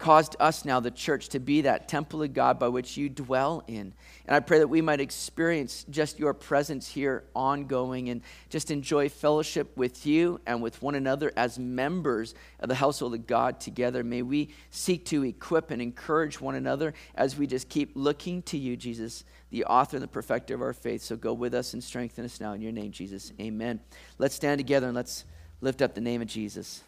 caused 0.00 0.34
us 0.40 0.64
now, 0.64 0.80
the 0.80 0.90
church, 0.90 1.28
to 1.28 1.38
be 1.38 1.60
that 1.60 1.86
temple 1.86 2.22
of 2.22 2.32
God 2.32 2.58
by 2.58 2.68
which 2.68 2.96
you 2.96 3.10
dwell 3.10 3.62
in. 3.68 3.92
And 4.26 4.34
I 4.34 4.40
pray 4.40 4.58
that 4.58 4.68
we 4.68 4.80
might 4.80 4.98
experience 4.98 5.84
just 5.90 6.18
your 6.18 6.32
presence 6.32 6.88
here 6.88 7.24
ongoing 7.36 8.08
and 8.08 8.22
just 8.48 8.70
enjoy 8.70 9.10
fellowship 9.10 9.76
with 9.76 10.06
you 10.06 10.40
and 10.46 10.62
with 10.62 10.80
one 10.80 10.94
another 10.94 11.30
as 11.36 11.58
members 11.58 12.34
of 12.60 12.70
the 12.70 12.74
household 12.74 13.12
of 13.12 13.26
God 13.26 13.60
together. 13.60 14.02
May 14.02 14.22
we 14.22 14.48
seek 14.70 15.04
to 15.06 15.22
equip 15.22 15.70
and 15.70 15.82
encourage 15.82 16.40
one 16.40 16.54
another 16.54 16.94
as 17.14 17.36
we 17.36 17.46
just 17.46 17.68
keep 17.68 17.92
looking 17.94 18.40
to 18.44 18.56
you, 18.56 18.78
Jesus, 18.78 19.24
the 19.50 19.66
author 19.66 19.98
and 19.98 20.02
the 20.02 20.08
perfecter 20.08 20.54
of 20.54 20.62
our 20.62 20.72
faith. 20.72 21.02
So 21.02 21.14
go 21.14 21.34
with 21.34 21.54
us 21.54 21.74
and 21.74 21.84
strengthen 21.84 22.24
us 22.24 22.40
now 22.40 22.54
in 22.54 22.62
your 22.62 22.72
name, 22.72 22.90
Jesus. 22.90 23.34
Amen. 23.38 23.80
Let's 24.16 24.34
stand 24.34 24.58
together 24.58 24.86
and 24.86 24.96
let's 24.96 25.26
lift 25.60 25.82
up 25.82 25.94
the 25.94 26.00
name 26.00 26.22
of 26.22 26.28
Jesus. 26.28 26.82